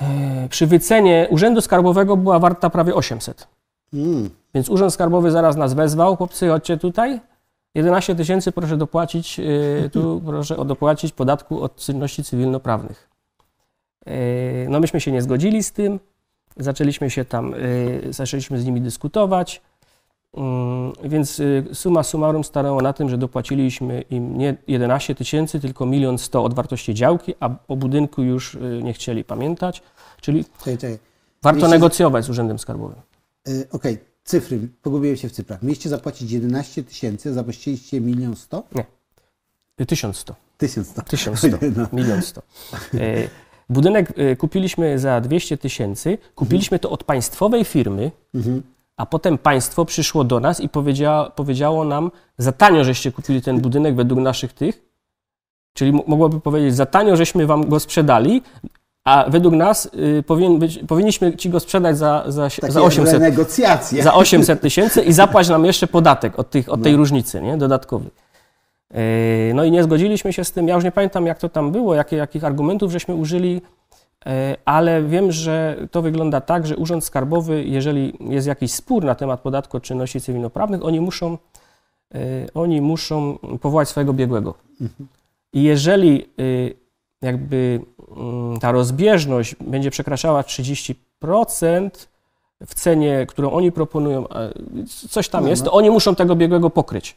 [0.00, 3.48] e, przy wycenie Urzędu Skarbowego była warta prawie 800.
[3.94, 4.30] Mm.
[4.54, 7.20] Więc Urząd Skarbowy zaraz nas wezwał, chłopcy, chodźcie tutaj.
[7.74, 13.08] 11 tysięcy proszę dopłacić, e, tu proszę dopłacić podatku od czynności cywilnoprawnych.
[14.06, 14.12] E,
[14.68, 16.00] no myśmy się nie zgodzili z tym,
[16.56, 17.54] zaczęliśmy się tam,
[18.10, 19.62] zaczęliśmy z nimi dyskutować.
[20.36, 25.86] Mm, Więc y, suma summarum stanęło na tym, że dopłaciliśmy im nie 11 tysięcy, tylko
[25.86, 29.82] milion 100 od wartości działki, a o budynku już y, nie chcieli pamiętać.
[30.20, 30.98] Czyli Czekaj, czekaj.
[31.42, 32.96] warto Jeśli- negocjować z Urzędem Skarbowym.
[33.48, 35.62] Y, Okej, cyfry, pogubiłem się w cyfrach.
[35.62, 38.62] Mieliście zapłacić 11 tysięcy, zapłaciliście milion 100?
[39.80, 40.34] Y, 1100.
[40.58, 41.02] 1100.
[41.02, 41.58] 1100.
[41.76, 41.86] No.
[41.92, 42.42] Milion 100.
[42.94, 43.28] Y,
[43.68, 46.18] Budynek y, kupiliśmy za 200 tysięcy.
[46.34, 48.62] Kupiliśmy to od państwowej firmy, Mhm.
[48.96, 53.60] a potem państwo przyszło do nas i powiedzia, powiedziało nam, za tanio żeście kupili ten
[53.60, 54.82] budynek według naszych tych,
[55.74, 58.42] czyli mo- mogłoby powiedzieć, za tanio żeśmy wam go sprzedali,
[59.04, 63.14] a według nas y, powinien być, powinniśmy ci go sprzedać za, za, Takie za 800
[63.14, 64.02] renegocjacje.
[64.02, 66.98] za 800 tysięcy i zapłać nam jeszcze podatek od, tych, od tej No.
[66.98, 67.56] różnicy, nie?
[67.56, 68.10] Dodatkowy.
[68.90, 68.98] Yy,
[69.54, 70.68] No i nie zgodziliśmy się z tym.
[70.68, 73.52] Ja już nie pamiętam, jak to tam było, jakie, jakich argumentów żeśmy użyli,
[74.26, 74.32] yy,
[74.64, 79.40] ale wiem, że to wygląda tak, że Urząd Skarbowy, jeżeli jest jakiś spór na temat
[79.40, 81.38] podatku od czynności cywilnoprawnych, oni muszą,
[82.14, 82.20] yy,
[82.54, 84.54] oni muszą powołać swojego biegłego.
[85.52, 86.26] I jeżeli
[87.22, 87.80] jakby
[88.16, 90.94] mm, ta rozbieżność będzie przekraczała 30%,
[92.66, 94.24] w cenie, którą oni proponują,
[95.10, 95.70] coś tam No, jest, no.
[95.70, 97.16] to oni muszą tego biegłego pokryć.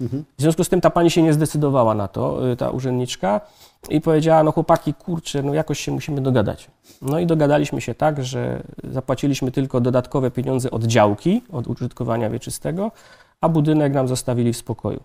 [0.00, 0.24] Mhm.
[0.38, 3.40] W związku z tym ta pani się nie zdecydowała na to, y, ta urzędniczka,
[3.88, 6.70] i powiedziała, no chłopaki, kurczę, no jakoś się musimy dogadać.
[7.02, 12.92] No i dogadaliśmy się tak, że zapłaciliśmy tylko dodatkowe pieniądze od działki, od użytkowania wieczystego,
[13.40, 15.00] a budynek nam zostawili w spokoju.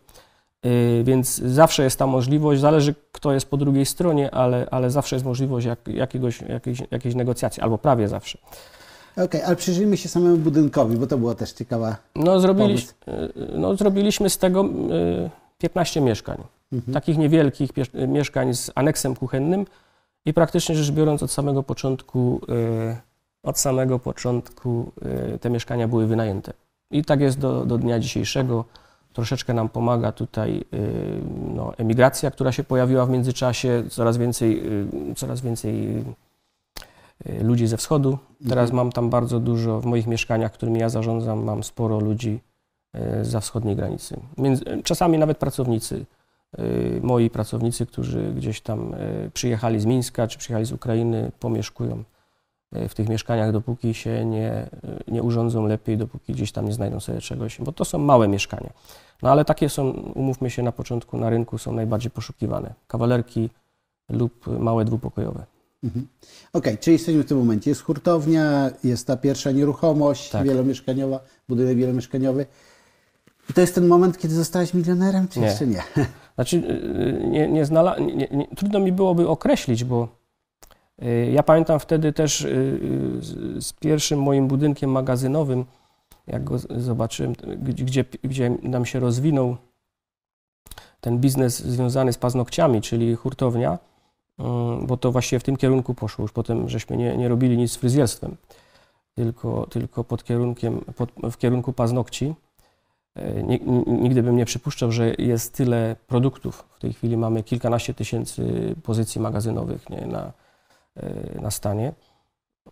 [0.66, 5.16] Y, Więc zawsze jest ta możliwość, zależy kto jest po drugiej stronie, ale, ale zawsze
[5.16, 8.38] jest możliwość jak, jakiegoś, jakiejś, jakiejś negocjacji, albo prawie zawsze.
[9.18, 11.96] Okej, ale przyjrzyjmy się samemu budynkowi, bo to była też ciekawa.
[12.16, 12.94] No, zrobiliś, y,
[13.58, 16.38] no, zrobiliśmy z tego y, 15 mieszkań.
[16.74, 16.94] Mhm.
[16.94, 17.70] Takich niewielkich
[18.08, 19.66] mieszkań z aneksem kuchennym
[20.26, 22.96] i praktycznie rzecz biorąc od samego początku, y,
[23.44, 24.92] od samego początku
[25.36, 26.54] y, te mieszkania były wynajęte.
[26.92, 28.66] I tak jest do, do dnia dzisiejszego.
[29.14, 31.22] Troszeczkę nam pomaga tutaj y,
[31.56, 34.64] no, emigracja, która się pojawiła w międzyczasie, coraz więcej,
[35.12, 35.98] y, coraz więcej
[37.30, 38.18] y, ludzi ze wschodu.
[38.50, 38.76] Teraz Mhm.
[38.76, 42.40] mam tam bardzo dużo, w moich mieszkaniach, którymi ja zarządzam, mam sporo ludzi
[43.22, 44.20] za wschodniej granicy.
[44.84, 46.06] Czasami nawet pracownicy,
[47.02, 48.96] moi pracownicy, którzy gdzieś tam
[49.34, 52.04] przyjechali z Mińska czy przyjechali z Ukrainy, pomieszkują
[52.72, 54.70] w tych mieszkaniach, dopóki się nie,
[55.08, 58.28] y, nie urządzą lepiej, dopóki gdzieś tam nie znajdą sobie czegoś, bo to są małe
[58.28, 58.70] mieszkania.
[59.22, 62.74] No ale takie są, umówmy się, na początku na rynku są najbardziej poszukiwane.
[62.88, 63.50] Kawalerki
[64.10, 65.46] lub małe dwupokojowe.
[65.84, 66.08] Mhm.
[66.54, 67.72] Okej, czyli jesteśmy w tym momencie.
[67.72, 70.44] Jest hurtownia, jest ta pierwsza nieruchomość Tak.
[70.44, 71.20] wielomieszkaniowa,
[71.50, 72.46] budynek wielomieszkaniowy.
[73.50, 75.46] I to jest ten moment, kiedy zostałeś milionerem, czy Nie.
[75.46, 75.84] jeszcze nie?
[76.36, 80.21] Znaczy, y, nie, nie znala, nie, nie, trudno mi byłoby określić, bo y,
[81.32, 82.50] ja pamiętam wtedy też y,
[83.58, 85.66] y, z, pierwszym moim budynkiem magazynowym,
[86.28, 89.58] jak go zobaczyłem, gdzie, gdzie, nam się rozwinął
[91.02, 93.80] ten biznes związany z paznokciami, czyli hurtownia,
[94.40, 96.24] mm, bo to właściwie w tym kierunku poszło.
[96.24, 98.38] Już potem żeśmy nie, nie robili nic z fryzjerstwem,
[99.16, 102.34] tylko, tylko pod kierunkiem, pod, w kierunku paznokci.
[103.44, 106.66] Ni- ni- Nigdy bym nie przypuszczał, że jest tyle produktów.
[106.78, 110.32] W tej chwili mamy kilkanaście tysięcy pozycji magazynowych nie, na,
[111.42, 111.94] na stanie.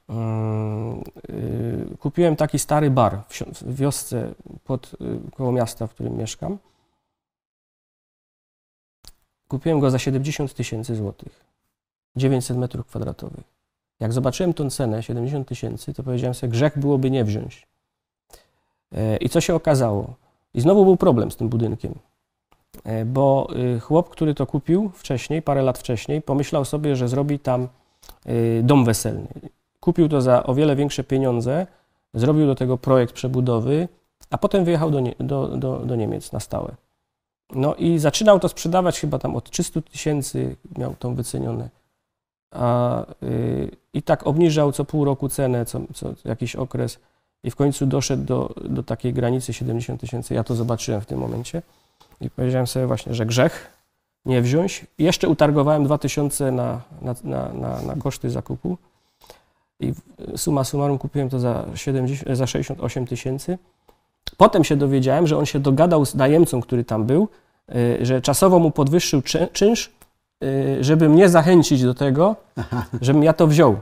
[0.10, 3.24] Mm, y, Kupiłem taki stary bar
[3.62, 6.58] w wiosce pod, y, koło miasta, w którym mieszkam.
[9.48, 11.46] Kupiłem go za 70 tysięcy złotych.
[12.16, 13.60] 900 metrów kwadratowych.
[14.00, 17.68] Jak zobaczyłem tą cenę, 70 tysięcy, to powiedziałem sobie, grzech byłoby nie wziąć.
[18.92, 20.14] E, I co się okazało?
[20.54, 22.00] I znowu był problem z tym budynkiem,
[22.84, 27.40] E, bo y, chłop, który to kupił wcześniej, parę lat wcześniej, pomyślał sobie, że zrobi
[27.40, 27.68] tam y,
[28.64, 29.28] dom weselny.
[29.80, 31.68] Kupił to za o wiele większe pieniądze,
[32.14, 33.88] zrobił do tego projekt przebudowy,
[34.30, 36.76] a potem wyjechał do, Nie- do, do, do Niemiec na stałe.
[37.56, 41.70] No i zaczynał to sprzedawać chyba tam od 300 tysięcy, miał to wycenione.
[42.52, 47.00] A, y, I tak obniżał co pół roku cenę, co, co jakiś okres
[47.44, 50.34] i w końcu doszedł do, do takiej granicy 70 tysięcy.
[50.34, 51.62] Ja to zobaczyłem w tym momencie
[52.22, 53.79] i powiedziałem sobie właśnie, że grzech
[54.30, 54.86] nie wziąć.
[55.00, 58.78] Jeszcze utargowałem 2000 na, na, na, na, na koszty zakupu
[59.80, 59.94] i
[60.36, 63.58] summa summarum kupiłem to za, 70, za 68 tysięcy.
[64.38, 67.28] Potem się dowiedziałem, że on się dogadał z najemcą, który tam był,
[67.76, 69.92] y, że czasowo mu podwyższył czy- czynsz,
[70.44, 72.36] y, żeby mnie zachęcić do tego,
[73.02, 73.76] żebym ja to wziął.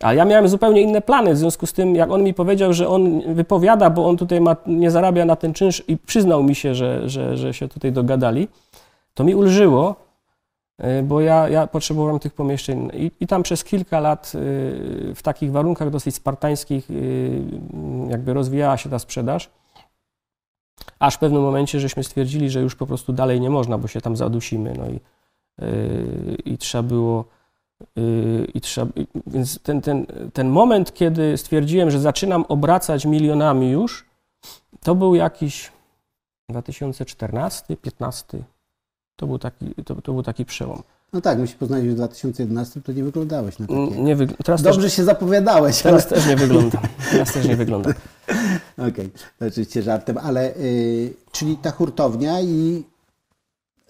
[0.00, 2.88] A ja miałem zupełnie inne plany, w związku z tym, jak on mi powiedział, że
[2.88, 6.74] on wypowiada, bo on tutaj ma, nie zarabia na ten czynsz i przyznał mi się,
[6.74, 8.48] że, że, że się tutaj dogadali,
[9.14, 9.96] to mi ulżyło,
[10.84, 12.90] y, bo ja, ja potrzebowałem tych pomieszczeń.
[12.94, 17.42] I, I tam przez kilka lat y, w takich warunkach dosyć spartańskich y,
[18.08, 19.50] jakby rozwijała się ta sprzedaż.
[20.98, 24.00] Aż w pewnym momencie żeśmy stwierdzili, że już po prostu dalej nie można, bo się
[24.00, 24.74] tam zadusimy.
[24.78, 25.00] No i,
[26.44, 27.24] i trzeba było.
[28.54, 28.92] I trzeba,
[29.26, 34.06] więc ten, ten, ten moment, kiedy stwierdziłem, że zaczynam obracać milionami już,
[34.82, 35.72] to był jakiś
[36.48, 38.44] 2014, 15.
[39.16, 40.82] To był taki, to, to był taki przełom.
[41.12, 44.02] No tak, my się poznaliśmy w 2011, to nie wyglądałeś na takie.
[44.02, 46.78] Nie wygl- teraz Dobrze też, się zapowiadałeś, teraz też nie wygląda.
[47.10, 47.90] Teraz też nie wygląda.
[48.76, 48.88] ale...
[48.88, 52.84] Okej, to oczywiście żartem, ale y, czyli ta hurtownia i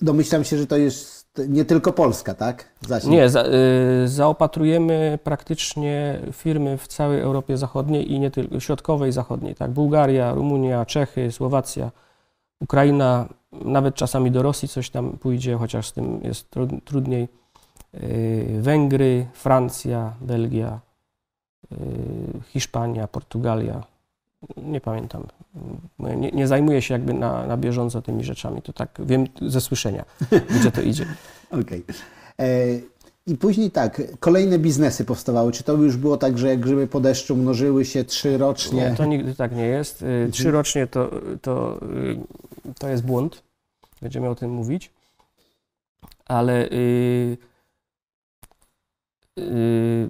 [0.03, 2.69] domyślam się, że to jest nie tylko Polska, tak?
[2.89, 3.13] Zasięg.
[3.13, 9.13] Nie, za, y, zaopatrujemy praktycznie firmy w całej Europie Zachodniej i nie tylko środkowej i
[9.13, 9.71] zachodniej, tak?
[9.71, 11.91] Bułgaria, Rumunia, Czechy, Słowacja,
[12.61, 13.29] Ukraina,
[13.65, 17.29] nawet czasami do Rosji coś tam pójdzie, chociaż z tym jest tru- trudniej.
[17.95, 20.81] Y, Węgry, Francja, Belgia,
[21.73, 21.77] y,
[22.49, 23.85] Hiszpania, Portugalia.
[24.57, 25.27] Nie pamiętam.
[25.99, 28.63] Nie, nie zajmuję się jakby na, na bieżąco tymi rzeczami.
[28.63, 30.05] To tak wiem ze słyszenia,
[30.61, 31.07] gdzie to idzie.
[31.63, 31.85] Okej.
[32.41, 32.45] E,
[33.27, 35.53] I później tak, kolejne biznesy powstawały.
[35.53, 38.91] Czy to już było tak, że jak grzyby po deszczu mnożyły się trzy rocznie?
[38.91, 40.03] Nie, to nigdy tak nie jest.
[40.03, 41.11] Y, Trzyrocznie to,
[41.43, 41.81] to,
[42.67, 43.43] y, to jest błąd.
[44.03, 44.91] Będziemy o tym mówić.
[46.27, 47.37] Ale y,
[49.39, 50.09] y,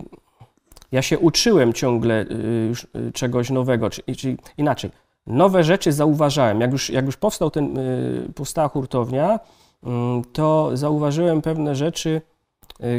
[0.92, 4.90] ja się uczyłem ciągle y, już y, czegoś nowego, czyli, czyli inaczej.
[5.26, 6.60] Nowe rzeczy zauważałem.
[6.60, 7.78] Jak już, jak już powstał ten,
[8.34, 9.40] powstała hurtownia,
[9.82, 12.20] mm, to zauważyłem pewne rzeczy,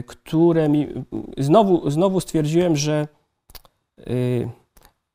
[0.07, 0.87] które mi.
[1.37, 3.07] Znowu, znowu stwierdziłem, że
[4.07, 4.49] y,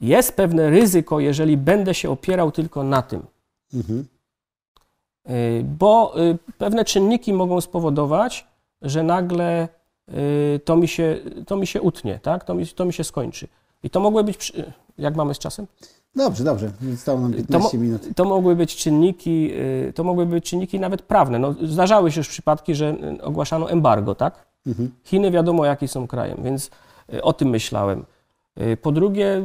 [0.00, 3.22] jest pewne ryzyko, jeżeli będę się opierał tylko na tym.
[3.74, 4.06] Mhm.
[5.30, 8.46] Y, Bo y, pewne czynniki mogą spowodować,
[8.82, 9.68] że nagle
[10.08, 12.44] y, to mi się, to mi się utnie, tak?
[12.44, 13.48] to, mi, to mi się skończy.
[13.82, 14.36] I to mogły być.
[14.36, 15.66] przy- Jak mamy z czasem?
[16.16, 16.70] Dobrze, dobrze.
[16.90, 18.02] Zostało nam To, 15 mo- minut.
[18.16, 19.50] to mogły być czynniki,
[19.88, 21.38] y, to mogły być czynniki nawet prawne.
[21.38, 24.46] No, zdarzały się już przypadki, że y, ogłaszano embargo, tak?
[24.66, 24.90] Mhm.
[25.04, 26.70] Chiny wiadomo, jaki są krajem, więc
[27.14, 28.04] y, o tym myślałem.
[28.82, 29.42] Po drugie,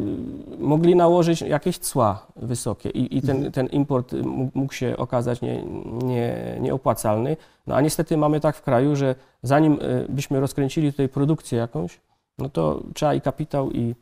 [0.60, 4.14] mogli nałożyć jakieś cła wysokie i, i ten, ten import
[4.54, 5.64] mógł się okazać nie,
[6.04, 7.38] nie, nieopłacalny.
[7.68, 9.80] No a niestety mamy tak w kraju, że zanim
[10.10, 12.00] byśmy rozkręcili tutaj produkcję jakąś,
[12.38, 13.96] no to trzeba i kapitał, i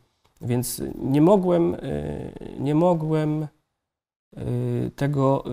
[0.44, 3.48] więc nie mogłem, y, nie mogłem
[4.38, 5.44] y, tego,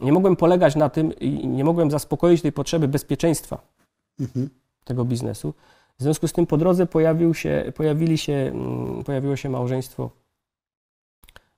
[0.00, 3.58] y, nie mogłem polegać na tym i nie mogłem zaspokoić tej potrzeby bezpieczeństwa
[4.20, 4.50] Mhm.
[4.84, 5.54] tego biznesu.
[5.98, 10.10] W związku z tym po drodze pojawił się, pojawili się, mm, pojawiło się małżeństwo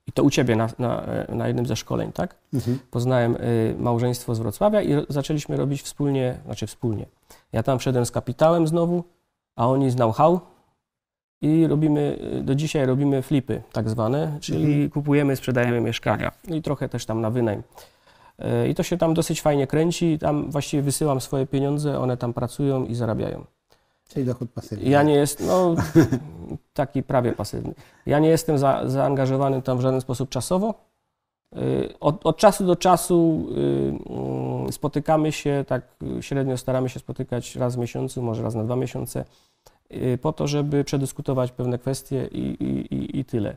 [0.07, 2.35] i to u Ciebie na, na, na jednym ze szkoleń, tak?
[2.53, 2.79] Mhm.
[2.91, 3.37] Poznałem
[3.77, 7.05] małżeństwo z Wrocławia i zaczęliśmy robić wspólnie, znaczy wspólnie.
[7.51, 9.03] Ja tam wszedłem z kapitałem znowu,
[9.55, 10.39] a oni z know-how
[11.41, 14.89] i robimy, y, do dzisiaj robimy flipy tak zwane, czyli Mhm.
[14.89, 17.63] kupujemy, sprzedajemy mieszkania No i trochę też tam na wynajem.
[18.63, 22.33] Y, I to się tam dosyć fajnie kręci, tam właściwie wysyłam swoje pieniądze, one tam
[22.33, 23.45] pracują i zarabiają.
[24.09, 24.89] Czyli dochód pasywny.
[24.89, 25.75] Ja nie jestem, no
[26.73, 27.73] taki prawie pasywny.
[28.05, 30.73] Ja nie jestem za, zaangażowany tam w żaden sposób czasowo.
[31.57, 33.47] Y, Od, od czasu do czasu
[34.71, 35.81] spotykamy się, tak
[36.21, 39.25] średnio staramy się spotykać raz w miesiącu, może raz na dwa miesiące,
[40.21, 43.55] po to, żeby przedyskutować pewne kwestie i, i, i, tyle.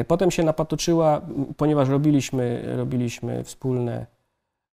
[0.00, 1.20] Y, Potem się napatoczyła,
[1.56, 4.06] ponieważ robiliśmy, robiliśmy wspólne,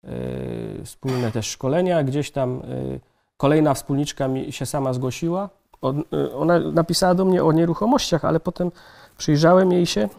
[0.04, 3.00] y, wspólne też szkolenia, gdzieś tam y,
[3.38, 5.50] kolejna wspólniczka mi się sama zgłosiła.
[6.14, 8.72] Y, ona napisała do mnie o nieruchomościach, ale potem
[9.18, 10.10] przyjrzałem jej się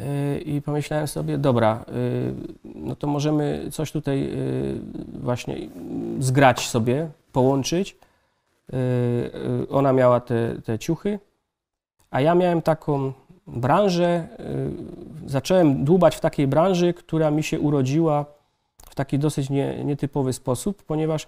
[0.00, 2.34] y, i pomyślałem sobie, dobra, y,
[2.64, 4.80] no to możemy coś tutaj y,
[5.20, 5.56] właśnie
[6.18, 7.96] zgrać sobie, połączyć.
[8.72, 8.76] Y,
[9.62, 11.18] y, Ona miała te, te ciuchy,
[12.10, 13.12] a ja miałem taką
[13.46, 14.28] branżę,
[15.26, 18.24] y, zacząłem dłubać w takiej branży, która mi się urodziła
[18.90, 21.26] w taki dosyć nie, nietypowy sposób, ponieważ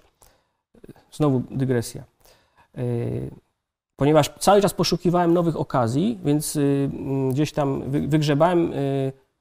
[1.11, 2.03] znowu dygresja.
[3.95, 8.73] Ponieważ cały czas poszukiwałem nowych okazji, więc mm, gdzieś tam wy- wygrzebałem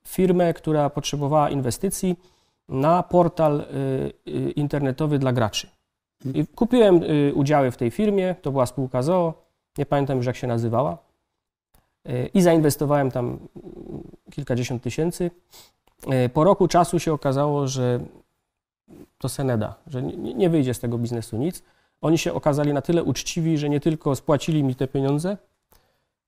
[0.08, 2.16] firmę, która potrzebowała inwestycji
[2.68, 3.64] na portal
[4.56, 5.75] internetowy dla graczy.
[6.34, 9.34] I kupiłem yy, udziały w tej firmie, to była spółka ZOO,
[9.78, 10.98] nie pamiętam już jak się nazywała.
[12.04, 13.38] Yy, I zainwestowałem tam mm,
[14.30, 15.30] kilkadziesiąt tysięcy.
[16.06, 18.00] Yy, Po roku czasu się okazało, że
[19.18, 21.62] to se nie da, że nie, wyjdzie z tego biznesu nic.
[22.00, 25.36] Oni się okazali na tyle uczciwi, że nie tylko spłacili mi te pieniądze,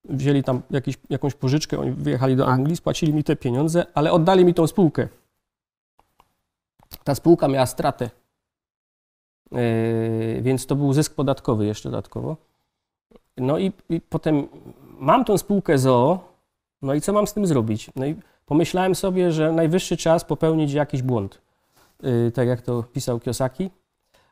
[0.05, 4.44] wzięli tam jakiś, jakąś pożyczkę, oni wyjechali do Anglii, spłacili mi te pieniądze, ale oddali
[4.44, 5.09] mi tą spółkę.
[7.05, 8.11] Ta spółka miała stratę,
[10.40, 12.36] więc to był zysk podatkowy jeszcze dodatkowo.
[13.36, 14.49] No i, i potem
[14.99, 16.18] mam tą spółkę ZOO,
[16.82, 17.90] no i co mam z tym zrobić?
[17.96, 21.40] No i pomyślałem sobie, że najwyższy czas popełnić jakiś błąd.
[22.03, 23.70] Yy, tak jak to pisał Kiyosaki.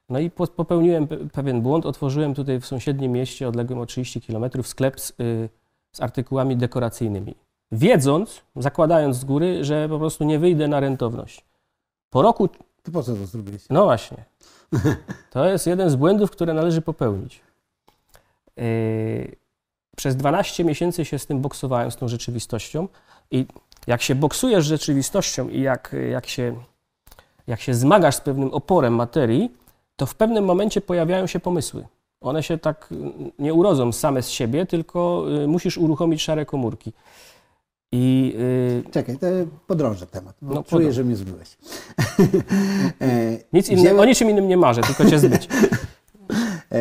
[0.09, 1.87] No i po, popełniłem pe- pewien błąd.
[1.87, 5.49] Otworzyłem tutaj w sąsiednim mieście, odległym o 30 km, sklep z, yy,
[5.93, 7.35] z artykułami dekoracyjnymi.
[7.73, 11.45] Wiedząc, zakładając z góry, że po prostu nie wyjdę na rentowność.
[12.11, 12.49] Po roku
[12.83, 13.63] To po co to zrobiłeś?
[13.71, 14.25] no właśnie.
[15.31, 17.41] To jest jeden z błędów, które należy popełnić.
[18.57, 19.37] Yy,
[19.97, 22.89] Przez 12 miesięcy się z tym boksowałem, z tą rzeczywistością.
[23.31, 23.47] I
[23.87, 26.57] jak się boksujesz z rzeczywistością i jak, jak, się,
[27.47, 29.53] jak się zmagasz z pewnym oporem materii,
[29.97, 31.87] to w pewnym momencie pojawiają się pomysły.
[32.21, 32.97] One się tak y,
[33.39, 36.93] nie urodzą same z siebie, tylko y, musisz uruchomić szare komórki.
[37.93, 38.35] I
[38.87, 39.27] y, Czekaj, to
[39.67, 40.35] podrążę temat.
[40.43, 40.95] Bo No, czuję, podrąż.
[40.95, 41.49] że mnie zbyłeś.
[43.01, 45.49] e, nic innym, wzięłem- o niczym innym nie marzę, tylko cię zbyć.
[46.73, 46.79] E,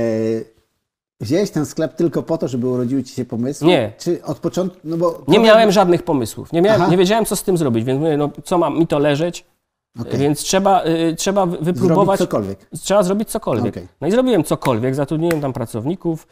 [1.20, 3.68] wziąłeś ten sklep tylko po to, żeby urodziły ci się pomysły?
[3.68, 3.93] Nie.
[3.97, 5.24] Czy od początku, no bo...
[5.28, 6.51] Nie miałem żadnych pomysłów.
[6.53, 6.91] Nie, miałem, Aha.
[6.91, 9.45] nie wiedziałem, co z tym zrobić, więc mówię, no co mam mi to leżeć,
[10.01, 10.20] Okej.
[10.20, 12.60] więc trzeba, y, trzeba wy- Zrobić wypróbować, cokolwiek.
[12.82, 13.74] trzeba zrobić cokolwiek.
[13.74, 13.88] Okej.
[14.01, 16.28] No i zrobiłem cokolwiek, zatrudniłem tam pracowników,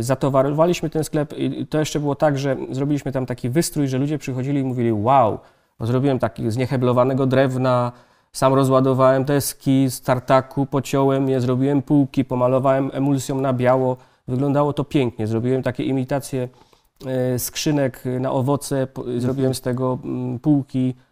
[0.00, 4.18] zatowarowaliśmy ten sklep i to jeszcze było tak, że zrobiliśmy tam taki wystrój, że ludzie
[4.18, 5.38] przychodzili i mówili wow,
[5.80, 7.92] zrobiłem taki z nieheblowanego drewna,
[8.32, 13.96] sam rozładowałem deski z tartaku, pociąłem je, zrobiłem półki, pomalowałem emulsją na biało,
[14.28, 16.48] wyglądało to pięknie, zrobiłem takie imitacje
[17.34, 18.86] y, skrzynek na owoce,
[19.18, 21.11] zrobiłem z tego mm, półki, Y,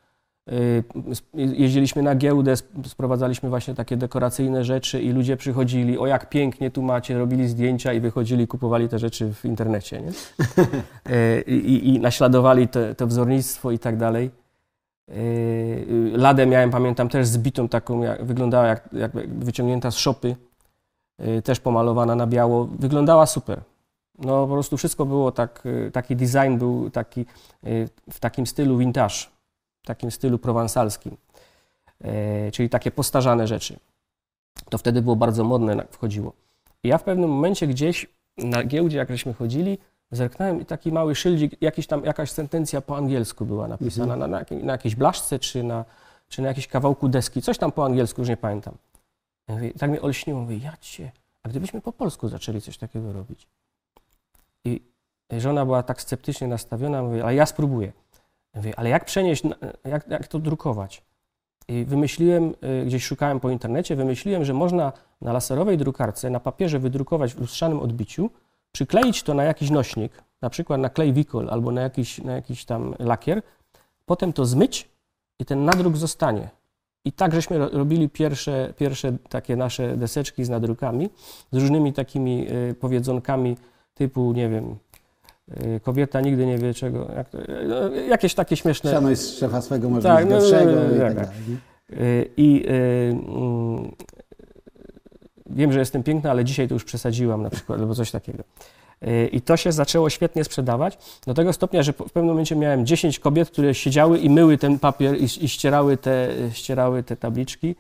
[1.34, 6.70] Jeździliśmy na giełdę, sp- sprowadzaliśmy właśnie takie dekoracyjne rzeczy i ludzie przychodzili, o jak pięknie
[6.70, 10.10] tu macie, robili zdjęcia i wychodzili, kupowali te rzeczy w internecie, nie?
[11.10, 14.30] Y, I, i naśladowali te, to wzornictwo i tak dalej.
[15.08, 20.36] Y, y, Ladę miałem, pamiętam, też zbitą taką, jak, wyglądała jak, jak wyciągnięta z szopy,
[21.38, 22.64] y, też pomalowana na biało.
[22.78, 23.60] Wyglądała super.
[24.18, 27.20] No po prostu wszystko było tak, y, taki design był taki
[27.66, 29.14] y, w takim stylu vintage
[29.84, 31.16] takim stylu prowansalskim,
[32.00, 33.76] e, czyli takie postarzane rzeczy.
[34.70, 36.32] To wtedy było bardzo modne, na- wchodziło.
[36.82, 38.06] I ja w pewnym momencie gdzieś
[38.38, 39.78] na giełdzie, jak żeśmy chodzili,
[40.10, 44.38] zerknąłem i taki mały szyldzik, jakiś tam, jakaś sentencja po angielsku była napisana na, na,
[44.38, 45.84] jakiej- na jakiejś blaszce czy na,
[46.28, 48.74] czy na jakimś kawałku deski, coś tam po angielsku, już nie pamiętam.
[49.48, 51.10] Ja mówię, tak mnie olśniło, mówię, ja cię,
[51.42, 53.46] a gdybyśmy po polsku zaczęli coś takiego robić?
[54.64, 54.80] I
[55.38, 57.92] żona była tak sceptycznie nastawiona, mówię, ale ja spróbuję.
[58.54, 59.42] Mówię, ale jak przenieść,
[59.84, 61.02] jak, jak to drukować?
[61.68, 66.78] I wymyśliłem, y, gdzieś szukałem po internecie, wymyśliłem, że można na laserowej drukarce, na papierze
[66.78, 68.30] wydrukować w lustrzanym odbiciu,
[68.72, 72.64] przykleić to na jakiś nośnik, na przykład na klej wikol albo na jakiś, na jakiś
[72.64, 73.42] tam lakier,
[74.06, 74.88] potem to zmyć
[75.38, 76.48] i ten nadruk zostanie.
[77.04, 81.10] I tak żeśmy ro- robili pierwsze, pierwsze takie nasze deseczki z nadrukami,
[81.52, 83.56] z różnymi takimi y, powiedzonkami
[83.94, 84.76] typu, nie wiem,
[85.82, 88.90] kobieta nigdy nie wie czego, jak to, y, no, jakieś takie śmieszne...
[88.90, 91.36] Szanuj szefa swego, może Tak, być no, no, gorszego no, no, i tak, tak tak.
[92.00, 92.72] Y, I y,
[93.28, 93.92] mm,
[95.46, 98.44] wiem, że jestem piękna, ale dzisiaj to już przesadziłam na przykład, albo coś takiego.
[99.08, 102.86] Y, I to się zaczęło świetnie sprzedawać, do tego stopnia, że w pewnym momencie miałem
[102.86, 107.76] 10 kobiet, które siedziały i myły ten papier i, i ścierały, te, ścierały te tabliczki.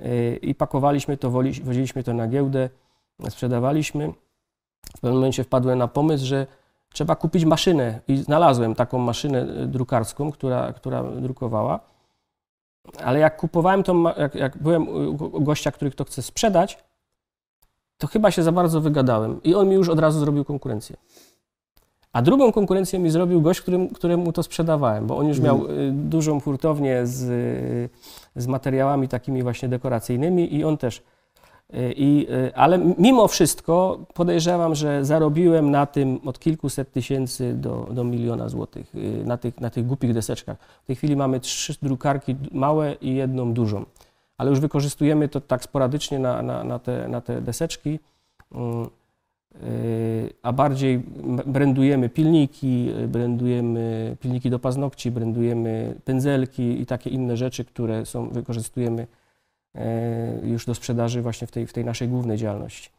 [0.00, 1.30] Y, I pakowaliśmy to,
[1.64, 2.68] woziliśmy to na giełdę,
[3.28, 4.12] sprzedawaliśmy.
[4.96, 6.46] W pewnym momencie wpadłem na pomysł, że
[6.92, 11.80] trzeba kupić maszynę i znalazłem taką maszynę y, drukarską, która, która drukowała.
[13.04, 16.78] Ale jak kupowałem ma- jak, jak byłem u gościa, który to chce sprzedać,
[17.98, 20.96] to chyba się za bardzo wygadałem i on mi już od razu zrobił konkurencję.
[22.12, 25.92] A drugą konkurencję mi zrobił gość, którym, któremu to sprzedawałem, bo on już miał y,
[25.92, 27.20] dużą hurtownię z,
[28.36, 31.02] z materiałami takimi właśnie dekoracyjnymi i on też.
[31.74, 37.88] Y, I, y, ale mimo wszystko podejrzewam, że zarobiłem na tym od kilkuset tysięcy do,
[37.90, 40.56] do miliona złotych y, na tych, na tych głupich deseczkach.
[40.82, 43.84] W tej chwili mamy trzy drukarki małe i jedną dużą,
[44.38, 47.98] ale już wykorzystujemy to tak sporadycznie na, na, na, te, na te deseczki,
[48.52, 48.88] mm,
[50.42, 51.02] a bardziej
[51.46, 59.02] brandujemy pilniki, brandujemy pilniki do paznokci, brandujemy pędzelki i takie inne rzeczy, które są, wykorzystujemy
[59.02, 59.06] e,
[60.42, 62.90] już do sprzedaży właśnie w tej, w tej naszej głównej działalności.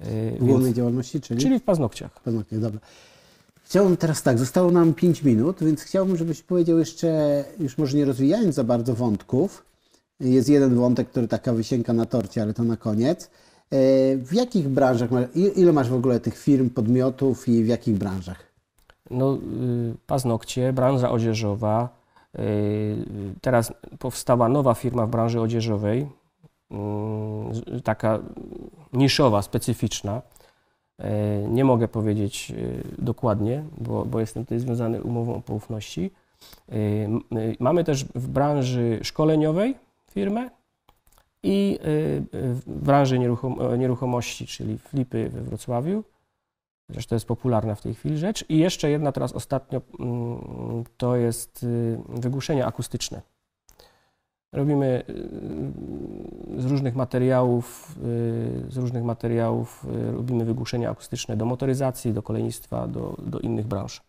[0.00, 1.40] E, W więc- głównej działalności, czyli?
[1.40, 2.20] Czyli w paznokciach.
[2.22, 2.80] Paznokcie, dobra.
[3.64, 8.04] Chciałbym teraz tak, zostało nam 5 minut, więc chciałbym, żebyś powiedział jeszcze, już może nie
[8.04, 9.64] rozwijając za bardzo wątków,
[10.20, 13.24] jest jeden wątek, który taka wysięka na torcie, ale to na koniec.
[13.24, 13.28] E,
[14.16, 15.10] W jakich branżach,
[15.56, 18.50] ile masz w ogóle tych firm, podmiotów i w jakich branżach?
[19.10, 19.38] No, y,
[20.06, 21.99] paznokcie, branża odzieżowa.
[22.38, 22.96] Y,
[23.40, 26.06] Teraz powstała nowa firma w branży odzieżowej,
[27.52, 28.18] z- taka
[28.92, 30.22] niszowa, specyficzna.
[31.00, 31.04] Y,
[31.48, 32.52] Nie mogę powiedzieć
[32.98, 36.10] dokładnie, bo, bo jestem tutaj związany umową o poufności.
[37.60, 39.74] Mamy też w branży szkoleniowej
[40.10, 40.50] firmę
[41.42, 41.78] i
[42.32, 46.04] w branży nieruchom- nieruchomości, czyli flipy we Wrocławiu.
[46.92, 48.44] Zresztą to jest popularna w tej chwili rzecz.
[48.48, 53.22] I jeszcze jedna teraz ostatnio mm, to jest y, wygłuszenie akustyczne.
[54.52, 55.02] Robimy
[56.58, 57.96] y, z różnych materiałów,
[58.68, 64.02] y, z różnych materiałów robimy wygłuszenia akustyczne do motoryzacji, do kolejnictwa, do, do innych branż.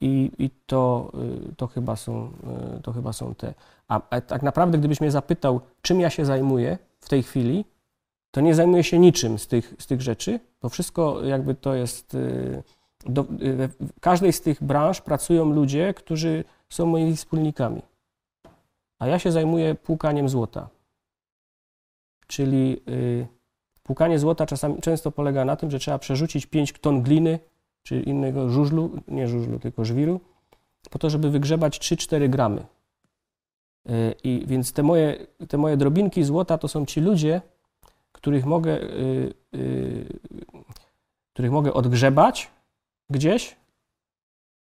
[0.00, 1.12] I, i to,
[1.56, 2.30] to, chyba są,
[2.82, 3.54] to chyba są te.
[3.88, 7.64] A, a tak naprawdę, gdybyś mnie zapytał, czym ja się zajmuję w tej chwili,
[8.30, 12.14] to nie zajmuję się niczym z tych, z tych rzeczy, bo wszystko jakby to jest.
[12.14, 12.62] y,
[13.06, 17.82] Do, y, w każdej z tych branż pracują ludzie, którzy są moimi wspólnikami.
[18.98, 20.68] A ja się zajmuję płukaniem złota.
[22.26, 23.26] Czyli y,
[23.82, 27.38] płukanie złota czasami często polega na tym, że trzeba przerzucić 5 ton gliny
[27.82, 30.20] czy innego żużlu, nie żużlu, tylko żwiru,
[30.90, 32.66] po to, żeby wygrzebać 3-4 gramy.
[33.90, 37.40] Y, I więc te moje, te moje drobinki złota to są ci ludzie,
[38.20, 40.06] których mogę, y, y,
[41.32, 42.50] których mogę odgrzebać
[43.10, 43.56] gdzieś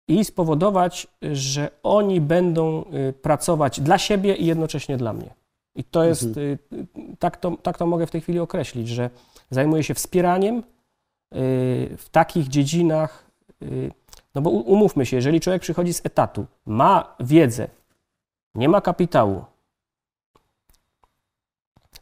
[0.09, 5.34] i spowodować, że oni będą y, pracować dla siebie i jednocześnie dla mnie.
[5.74, 6.47] I to jest, Mhm.
[6.47, 9.11] y, tak to, tak to mogę w tej chwili określić, że
[9.51, 10.62] zajmuję się wspieraniem y,
[11.97, 13.30] w takich dziedzinach,
[14.34, 17.68] no bo umówmy się, jeżeli człowiek przychodzi z etatu, ma wiedzę,
[18.55, 19.45] nie ma kapitału,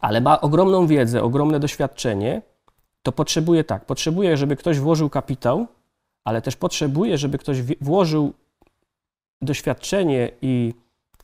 [0.00, 2.42] ale ma ogromną wiedzę, ogromne doświadczenie,
[3.02, 5.66] to potrzebuje tak, potrzebuje, żeby ktoś włożył kapitał,
[6.24, 8.32] ale też potrzebuje, żeby ktoś włożył
[9.42, 10.74] doświadczenie i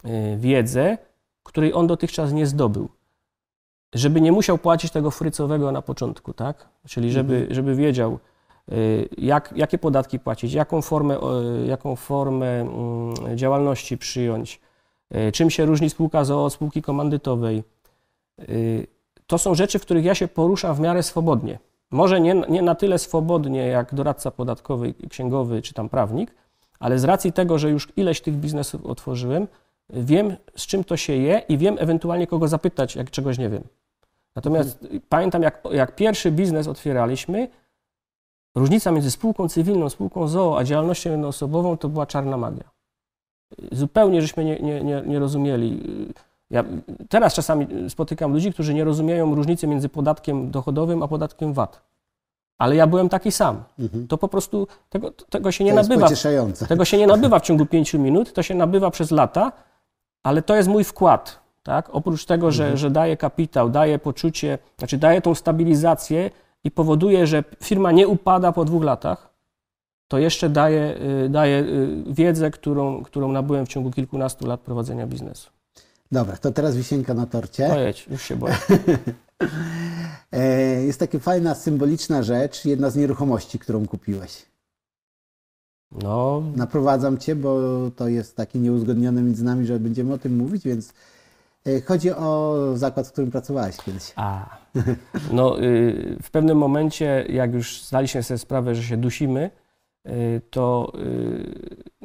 [0.04, 0.98] y, wiedzę,
[1.42, 2.88] której on dotychczas nie zdobył.
[3.94, 6.68] Żeby nie musiał płacić tego frycowego na początku, tak?
[6.88, 8.18] Czyli żeby, żeby wiedział,
[8.72, 11.18] y, jak, jakie podatki płacić, jaką formę,
[11.66, 14.60] jaką formę mm, działalności przyjąć,
[15.14, 17.62] y, czym się różni spółka od spółki komandytowej.
[18.40, 18.86] Y,
[19.26, 21.58] To są rzeczy, w których ja się poruszam w miarę swobodnie.
[21.90, 26.34] Może nie, nie na tyle swobodnie jak doradca podatkowy, księgowy czy tam prawnik,
[26.78, 29.46] ale z racji tego, że już ileś tych biznesów otworzyłem,
[29.90, 33.62] wiem z czym to się je i wiem ewentualnie kogo zapytać, jak czegoś nie wiem.
[34.36, 37.48] Natomiast pamiętam, jak, jak pierwszy biznes otwieraliśmy,
[38.54, 42.70] różnica między spółką cywilną, spółką ZOO, a działalnością jednoosobową to była czarna magia.
[43.72, 45.82] Zupełnie żeśmy nie, nie, nie, nie rozumieli.
[46.54, 46.64] Ja
[47.08, 51.82] teraz czasami spotykam ludzi, którzy nie rozumieją różnicy między podatkiem dochodowym a podatkiem VAT.
[52.58, 53.62] Ale ja byłem taki sam.
[53.78, 54.06] Mhm.
[54.06, 56.08] To po prostu tego, tego się nie to nabywa.
[56.66, 59.52] Tego się nie nabywa w ciągu pięciu minut, to się nabywa przez lata,
[60.22, 61.40] ale to jest mój wkład.
[61.62, 61.88] Tak?
[61.92, 62.78] Oprócz tego, że, Mhm.
[62.78, 66.30] że daje kapitał, daje poczucie, znaczy daje tą stabilizację
[66.64, 69.30] i powoduje, że firma nie upada po dwóch latach,
[70.08, 75.06] to jeszcze daje, y, daje y, wiedzę, którą, którą nabyłem w ciągu kilkunastu lat prowadzenia
[75.06, 75.53] biznesu.
[76.14, 77.68] Dobra, to teraz wisienka na torcie.
[77.68, 78.56] Pojedź, już się boję.
[80.32, 84.46] E, Jest taka fajna, symboliczna rzecz, jedna z nieruchomości, którą kupiłeś.
[85.92, 87.60] No, Naprowadzam Cię, bo
[87.96, 90.92] to jest takie nieuzgodnione między nami, że będziemy o tym mówić, więc
[91.66, 94.12] e, chodzi o zakład, w którym pracowałeś kiedyś.
[94.16, 94.56] A,
[95.32, 99.50] no y, w pewnym momencie, jak już zdaliśmy sobie sprawę, że się dusimy,
[100.50, 100.92] to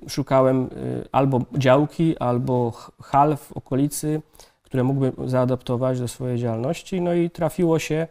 [0.06, 2.72] y, szukałem y, albo działki, albo
[3.02, 4.22] hal w okolicy,
[4.62, 7.02] które mógłbym zaadaptować do swojej działalności.
[7.02, 8.08] No i trafiło się,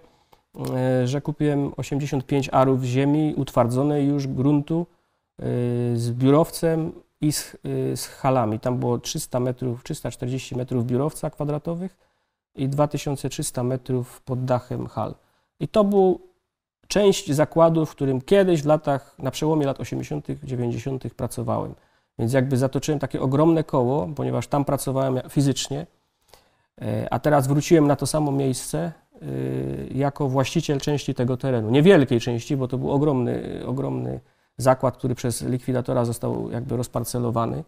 [1.02, 4.86] y, że kupiłem 85 arów ziemi utwardzonej już gruntu
[5.40, 5.44] y,
[5.96, 8.60] z biurowcem i z, y, z halami.
[8.60, 11.96] Tam było 300 metrów, 340 metrów biurowca kwadratowych
[12.54, 15.14] i 2300 metrów pod dachem hal.
[15.60, 16.27] I to był
[16.88, 21.14] część zakładu, w którym kiedyś w latach, na przełomie lat 80., 90.
[21.14, 21.74] pracowałem.
[22.18, 25.86] Więc jakby zatoczyłem takie ogromne koło, ponieważ tam pracowałem fizycznie,
[26.82, 29.26] e, a teraz wróciłem na to samo miejsce e,
[29.94, 31.70] jako właściciel części tego terenu.
[31.70, 34.20] Niewielkiej części, bo to był ogromny, ogromny
[34.56, 37.64] zakład, który przez likwidatora został jakby rozparcelowany.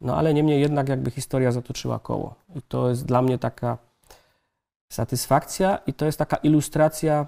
[0.00, 2.34] No ale niemniej jednak jakby historia zatoczyła koło.
[2.56, 3.78] I to jest dla mnie taka
[4.88, 7.26] satysfakcja i to jest taka ilustracja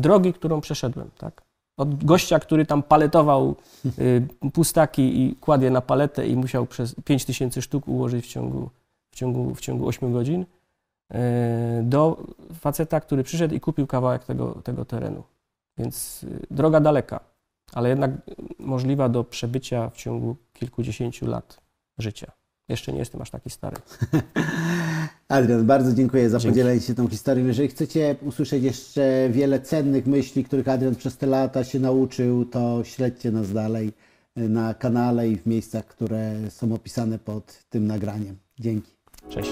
[0.00, 1.42] drogi, którą przeszedłem, tak?
[1.76, 3.56] Od gościa, który tam paletował
[3.98, 8.70] y, pustaki i kładł je na paletę i musiał przez 5000 sztuk ułożyć w ciągu,
[9.10, 11.16] w ciągu, w ciągu 8 godzin, y,
[11.82, 12.24] do
[12.60, 15.22] faceta, który przyszedł i kupił kawałek tego, tego terenu.
[15.78, 17.20] Więc y, droga daleka,
[17.72, 18.10] ale jednak
[18.58, 21.60] możliwa do przebycia w ciągu kilkudziesięciu lat
[21.98, 22.32] życia.
[22.68, 23.76] Jeszcze nie jestem aż taki stary.
[25.28, 26.54] Adrian, bardzo dziękuję za Dzięki.
[26.54, 27.46] podzielenie się tą historią.
[27.46, 32.84] Jeżeli chcecie usłyszeć jeszcze wiele cennych myśli, których Adrian przez te lata się nauczył, to
[32.84, 33.92] śledźcie nas dalej.
[34.36, 38.36] na kanale i w miejscach, które są opisane pod tym nagraniem.
[38.58, 38.90] Dzięki.
[39.28, 39.50] Cześć.